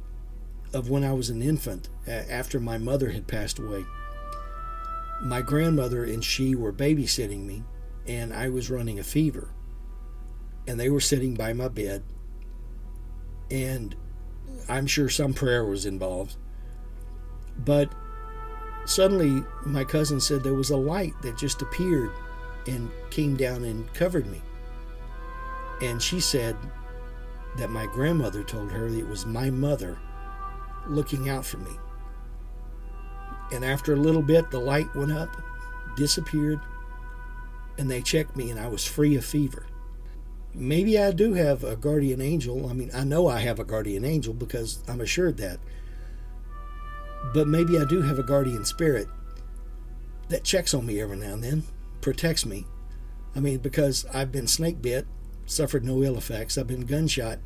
of 0.74 0.90
when 0.90 1.04
I 1.04 1.14
was 1.14 1.30
an 1.30 1.42
infant 1.42 1.90
after 2.08 2.60
my 2.60 2.78
mother 2.78 3.10
had 3.10 3.28
passed 3.28 3.58
away. 3.58 3.84
My 5.24 5.42
grandmother 5.42 6.04
and 6.04 6.24
she 6.24 6.54
were 6.54 6.74
babysitting 6.74 7.46
me, 7.46 7.64
and 8.06 8.32
I 8.32 8.50
was 8.50 8.70
running 8.70 9.00
a 9.00 9.04
fever 9.04 9.50
and 10.68 10.80
they 10.80 10.90
were 10.90 11.00
sitting 11.00 11.36
by 11.36 11.54
my 11.54 11.68
bed. 11.68 12.04
And 13.52 13.96
I'm 14.68 14.88
sure 14.88 15.10
some 15.10 15.34
prayer 15.34 15.66
was 15.66 15.86
involved. 15.86 16.36
But 17.58 17.92
suddenly, 18.86 19.44
my 19.66 19.84
cousin 19.84 20.20
said 20.20 20.44
there 20.44 20.54
was 20.54 20.72
a 20.72 20.78
light 20.78 21.14
that 21.22 21.38
just 21.38 21.62
appeared 21.62 22.12
and 22.68 22.90
came 23.12 23.36
down 23.36 23.64
and 23.64 23.92
covered 23.94 24.26
me. 24.28 24.42
And 25.82 26.02
she 26.02 26.20
said 26.20 26.56
that 27.58 27.70
my 27.70 27.86
grandmother 27.86 28.44
told 28.44 28.72
her 28.72 28.88
it 28.88 29.08
was 29.08 29.26
my 29.26 29.50
mother 29.50 30.00
looking 30.88 31.30
out 31.30 31.46
for 31.46 31.58
me. 31.58 31.72
And 33.52 33.64
after 33.64 33.94
a 33.94 33.98
little 33.98 34.24
bit, 34.24 34.50
the 34.50 34.60
light 34.60 34.94
went 34.96 35.12
up, 35.12 35.30
disappeared, 35.96 36.60
and 37.78 37.90
they 37.90 38.02
checked 38.02 38.36
me, 38.36 38.50
and 38.50 38.60
I 38.60 38.68
was 38.68 38.86
free 38.86 39.16
of 39.16 39.24
fever 39.24 39.68
maybe 40.56 40.98
I 40.98 41.12
do 41.12 41.34
have 41.34 41.64
a 41.64 41.76
guardian 41.76 42.22
angel. 42.22 42.70
I 42.70 42.74
mean, 42.74 42.90
I 42.94 43.04
know 43.04 43.28
I 43.28 43.40
have 43.40 43.60
a 43.60 43.66
guardian 43.66 44.06
angel 44.06 44.34
because 44.34 44.80
I'm 44.88 45.02
assured 45.02 45.38
that. 45.38 45.60
But 47.34 47.48
maybe 47.48 47.78
I 47.78 47.86
do 47.86 48.02
have 48.02 48.20
a 48.20 48.24
guardian 48.24 48.66
spirit 48.66 49.08
that 50.30 50.44
checks 50.44 50.74
on 50.74 50.86
me 50.86 51.02
every 51.02 51.18
now 51.18 51.34
and 51.34 51.44
then, 51.44 51.64
protects 52.02 52.46
me. 52.46 52.66
I 53.36 53.40
mean, 53.40 53.58
because 53.58 54.06
I've 54.14 54.32
been 54.32 54.48
snake 54.48 54.82
bit, 54.82 55.06
suffered 55.46 55.84
no 55.84 56.04
ill 56.04 56.18
effects. 56.18 56.58
I've 56.58 56.68
been 56.68 56.86
gunshot, 56.86 57.40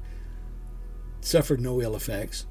suffered 1.21 1.59
no 1.59 1.81
ill 1.81 1.95
effects. 1.95 2.45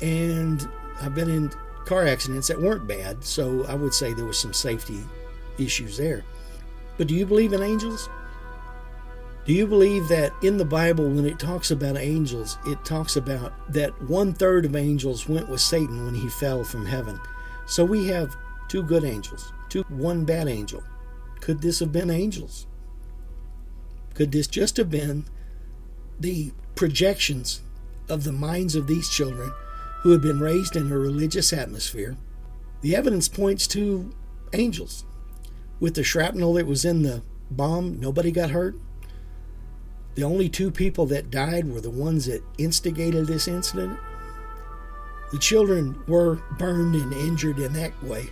And 0.00 0.68
I've 1.00 1.14
been 1.14 1.30
in 1.30 1.50
car 1.84 2.06
accidents 2.06 2.48
that 2.48 2.60
weren't 2.60 2.88
bad, 2.88 3.24
so 3.24 3.64
I 3.66 3.74
would 3.74 3.94
say 3.94 4.12
there 4.12 4.24
was 4.24 4.38
some 4.38 4.52
safety 4.52 5.00
issues 5.58 5.96
there. 5.96 6.24
But 6.98 7.06
do 7.06 7.14
you 7.14 7.26
believe 7.26 7.52
in 7.52 7.62
angels? 7.62 8.08
Do 9.46 9.52
you 9.52 9.68
believe 9.68 10.08
that 10.08 10.32
in 10.42 10.56
the 10.56 10.64
Bible, 10.64 11.08
when 11.08 11.24
it 11.24 11.38
talks 11.38 11.70
about 11.70 11.96
angels, 11.96 12.58
it 12.66 12.84
talks 12.84 13.14
about 13.14 13.52
that 13.72 14.02
one 14.02 14.32
third 14.32 14.64
of 14.64 14.74
angels 14.74 15.28
went 15.28 15.48
with 15.48 15.60
Satan 15.60 16.04
when 16.04 16.16
he 16.16 16.28
fell 16.28 16.64
from 16.64 16.84
heaven? 16.84 17.20
So 17.64 17.84
we 17.84 18.08
have 18.08 18.36
two 18.66 18.82
good 18.82 19.04
angels, 19.04 19.52
two 19.68 19.84
one 19.88 20.24
bad 20.24 20.48
angel. 20.48 20.82
Could 21.40 21.62
this 21.62 21.78
have 21.78 21.92
been 21.92 22.10
angels? 22.10 22.66
Could 24.14 24.32
this 24.32 24.48
just 24.48 24.78
have 24.78 24.90
been 24.90 25.26
the 26.18 26.50
projections 26.74 27.60
of 28.08 28.24
the 28.24 28.32
minds 28.32 28.74
of 28.74 28.88
these 28.88 29.08
children 29.08 29.52
who 30.00 30.10
had 30.10 30.22
been 30.22 30.40
raised 30.40 30.74
in 30.74 30.90
a 30.90 30.98
religious 30.98 31.52
atmosphere? 31.52 32.16
The 32.80 32.96
evidence 32.96 33.28
points 33.28 33.68
to 33.68 34.12
angels. 34.52 35.04
With 35.78 35.94
the 35.94 36.02
shrapnel 36.02 36.54
that 36.54 36.66
was 36.66 36.84
in 36.84 37.02
the 37.02 37.22
bomb, 37.48 38.00
nobody 38.00 38.32
got 38.32 38.50
hurt. 38.50 38.74
The 40.16 40.24
only 40.24 40.48
two 40.48 40.70
people 40.70 41.04
that 41.06 41.30
died 41.30 41.70
were 41.70 41.82
the 41.82 41.90
ones 41.90 42.24
that 42.24 42.42
instigated 42.56 43.26
this 43.26 43.46
incident. 43.46 43.98
The 45.30 45.38
children 45.38 46.02
were 46.08 46.40
burned 46.58 46.94
and 46.94 47.12
injured 47.12 47.58
in 47.58 47.74
that 47.74 48.02
way, 48.02 48.30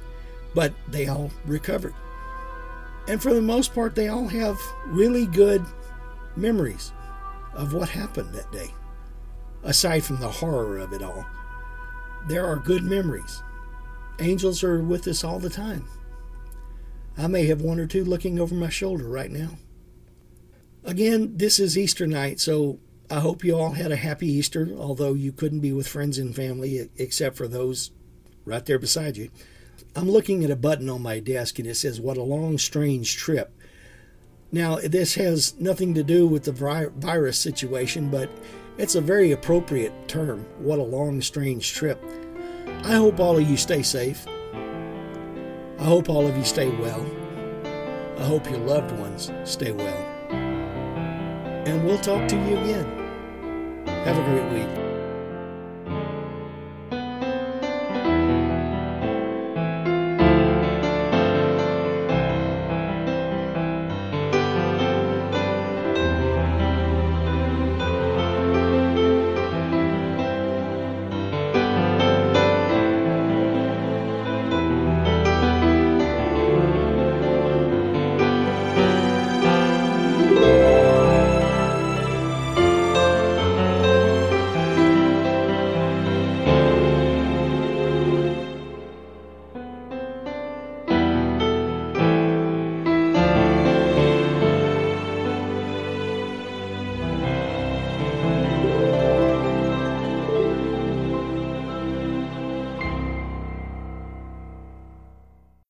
but 0.54 0.72
they 0.88 1.08
all 1.08 1.30
recovered. 1.44 1.94
And 3.06 3.22
for 3.22 3.34
the 3.34 3.42
most 3.42 3.74
part, 3.74 3.94
they 3.94 4.08
all 4.08 4.26
have 4.28 4.58
really 4.86 5.26
good 5.26 5.62
memories 6.36 6.92
of 7.52 7.74
what 7.74 7.90
happened 7.90 8.32
that 8.32 8.50
day, 8.50 8.70
aside 9.62 10.04
from 10.04 10.20
the 10.20 10.30
horror 10.30 10.78
of 10.78 10.94
it 10.94 11.02
all. 11.02 11.26
There 12.28 12.46
are 12.46 12.56
good 12.56 12.82
memories. 12.82 13.42
Angels 14.20 14.64
are 14.64 14.82
with 14.82 15.06
us 15.06 15.22
all 15.22 15.38
the 15.38 15.50
time. 15.50 15.86
I 17.18 17.26
may 17.26 17.44
have 17.46 17.60
one 17.60 17.78
or 17.78 17.86
two 17.86 18.04
looking 18.04 18.40
over 18.40 18.54
my 18.54 18.70
shoulder 18.70 19.06
right 19.06 19.30
now. 19.30 19.50
Again, 20.84 21.38
this 21.38 21.58
is 21.58 21.78
Easter 21.78 22.06
night, 22.06 22.40
so 22.40 22.78
I 23.10 23.20
hope 23.20 23.42
you 23.42 23.56
all 23.56 23.70
had 23.70 23.90
a 23.90 23.96
happy 23.96 24.26
Easter, 24.26 24.68
although 24.76 25.14
you 25.14 25.32
couldn't 25.32 25.60
be 25.60 25.72
with 25.72 25.88
friends 25.88 26.18
and 26.18 26.36
family 26.36 26.90
except 26.96 27.36
for 27.36 27.48
those 27.48 27.90
right 28.44 28.64
there 28.66 28.78
beside 28.78 29.16
you. 29.16 29.30
I'm 29.96 30.10
looking 30.10 30.44
at 30.44 30.50
a 30.50 30.56
button 30.56 30.90
on 30.90 31.00
my 31.00 31.20
desk 31.20 31.58
and 31.58 31.66
it 31.66 31.76
says, 31.76 32.02
What 32.02 32.18
a 32.18 32.22
long, 32.22 32.58
strange 32.58 33.16
trip. 33.16 33.58
Now, 34.52 34.76
this 34.76 35.14
has 35.14 35.58
nothing 35.58 35.94
to 35.94 36.04
do 36.04 36.26
with 36.26 36.44
the 36.44 36.52
virus 36.52 37.38
situation, 37.38 38.10
but 38.10 38.28
it's 38.76 38.94
a 38.94 39.00
very 39.00 39.32
appropriate 39.32 40.06
term. 40.06 40.44
What 40.58 40.78
a 40.78 40.82
long, 40.82 41.22
strange 41.22 41.72
trip. 41.72 42.04
I 42.82 42.96
hope 42.96 43.20
all 43.20 43.38
of 43.38 43.48
you 43.48 43.56
stay 43.56 43.82
safe. 43.82 44.26
I 45.78 45.84
hope 45.84 46.10
all 46.10 46.26
of 46.26 46.36
you 46.36 46.44
stay 46.44 46.68
well. 46.68 47.04
I 48.18 48.24
hope 48.24 48.50
your 48.50 48.60
loved 48.60 48.92
ones 48.98 49.32
stay 49.44 49.72
well 49.72 50.13
and 51.66 51.84
we'll 51.84 51.98
talk 51.98 52.28
to 52.28 52.36
you 52.36 52.58
again. 52.58 52.86
Have 53.86 54.18
a 54.18 54.24
great 54.24 54.52
week. 54.52 54.83